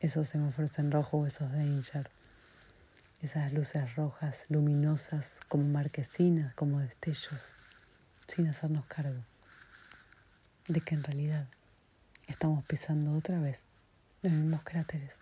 esos 0.00 0.28
semáforos 0.28 0.78
en 0.78 0.90
rojo 0.90 1.18
o 1.18 1.26
esos 1.26 1.52
danger, 1.52 2.10
esas 3.22 3.52
luces 3.52 3.94
rojas 3.96 4.46
luminosas 4.48 5.38
como 5.48 5.64
marquesinas, 5.64 6.54
como 6.54 6.80
destellos, 6.80 7.52
sin 8.26 8.48
hacernos 8.48 8.86
cargo 8.86 9.22
de 10.68 10.80
que 10.80 10.94
en 10.94 11.04
realidad 11.04 11.46
estamos 12.28 12.64
pisando 12.64 13.12
otra 13.12 13.40
vez 13.40 13.66
los 14.22 14.32
mismos 14.32 14.62
cráteres 14.62 15.16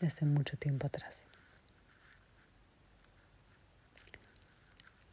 de 0.00 0.06
hace 0.06 0.24
mucho 0.24 0.56
tiempo 0.56 0.86
atrás. 0.86 1.24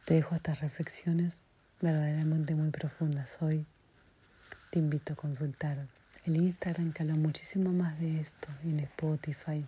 Te 0.04 0.14
dejo 0.14 0.34
estas 0.34 0.60
reflexiones 0.60 1.42
verdaderamente 1.80 2.54
muy 2.54 2.70
profundas 2.70 3.38
hoy. 3.40 3.66
Te 4.70 4.78
invito 4.78 5.12
a 5.12 5.16
consultar 5.16 5.86
el 6.24 6.36
Instagram 6.36 6.92
que 6.92 7.02
habla 7.02 7.16
muchísimo 7.16 7.72
más 7.72 7.98
de 7.98 8.20
esto, 8.20 8.48
en 8.62 8.80
Spotify, 8.80 9.64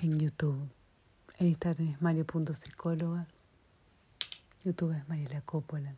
en 0.00 0.18
YouTube. 0.18 0.68
Instagram 1.38 1.88
es 1.88 2.00
mario.psicóloga, 2.00 3.26
YouTube 4.64 4.92
es 4.92 5.06
Mariela 5.06 5.42
Coppola. 5.42 5.94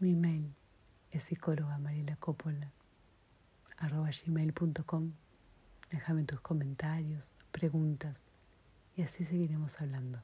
Mi 0.00 0.14
mail 0.14 0.54
es 1.10 1.22
psicóloga 1.22 1.78
Mariela 1.78 2.16
Coppola, 2.16 2.70
arroba 3.78 4.10
gmail.com. 4.10 5.12
Déjame 5.90 6.24
tus 6.24 6.40
comentarios, 6.40 7.32
preguntas 7.52 8.18
y 8.96 9.02
así 9.02 9.24
seguiremos 9.24 9.80
hablando. 9.80 10.20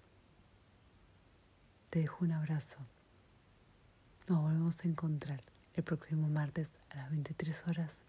Te 1.88 2.01
dejo 2.01 2.27
un 2.27 2.33
abrazo. 2.33 2.81
Nos 4.27 4.42
volvemos 4.42 4.85
a 4.85 4.88
encontrar 4.88 5.42
el 5.72 5.83
próximo 5.83 6.29
martes 6.29 6.72
a 6.90 6.96
las 6.96 7.11
23 7.11 7.66
horas. 7.68 8.01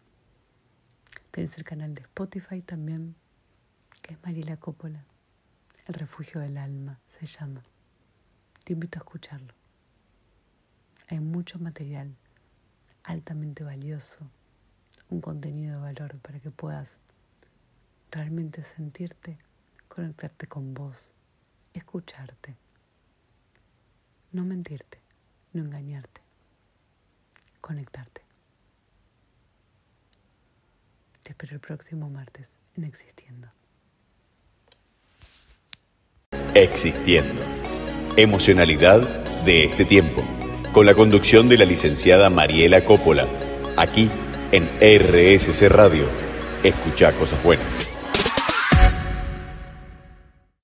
Tienes 1.32 1.58
el 1.58 1.64
canal 1.64 1.96
de 1.96 2.02
Spotify 2.02 2.62
también, 2.62 3.16
que 4.02 4.16
es 4.16 4.24
Mariela 4.24 4.58
Coppola. 4.58 5.06
El 5.90 5.96
refugio 5.96 6.40
del 6.40 6.58
alma 6.60 7.02
se 7.08 7.26
llama. 7.26 7.64
Te 8.64 8.74
invito 8.74 9.00
a 9.00 9.02
escucharlo. 9.02 9.56
Hay 11.08 11.20
mucho 11.20 11.58
material 11.58 12.16
altamente 13.04 13.64
valioso, 13.64 14.30
un 15.10 15.20
contenido 15.20 15.74
de 15.74 15.82
valor 15.82 16.20
para 16.20 16.40
que 16.40 16.52
puedas 16.52 17.00
realmente 18.12 18.62
sentirte, 18.62 19.40
conectarte 19.88 20.46
con 20.46 20.76
vos, 20.76 21.12
escucharte, 21.74 22.56
no 24.32 24.46
mentirte, 24.46 25.02
no 25.54 25.64
engañarte 25.64 26.22
conectarte. 27.62 28.22
Te 31.24 31.32
espero 31.32 31.56
el 31.56 31.60
próximo 31.60 32.10
martes 32.10 32.52
en 32.76 32.84
Existiendo. 32.84 33.59
Existiendo. 36.62 37.42
Emocionalidad 38.18 39.00
de 39.46 39.64
este 39.64 39.86
tiempo. 39.86 40.22
Con 40.74 40.86
la 40.86 40.94
conducción 40.94 41.48
de 41.48 41.58
la 41.58 41.64
licenciada 41.64 42.30
Mariela 42.30 42.84
Coppola. 42.84 43.26
Aquí 43.78 44.10
en 44.52 44.68
RSC 44.82 45.70
Radio. 45.70 46.04
Escucha 46.62 47.14
cosas 47.14 47.42
buenas. 47.44 47.88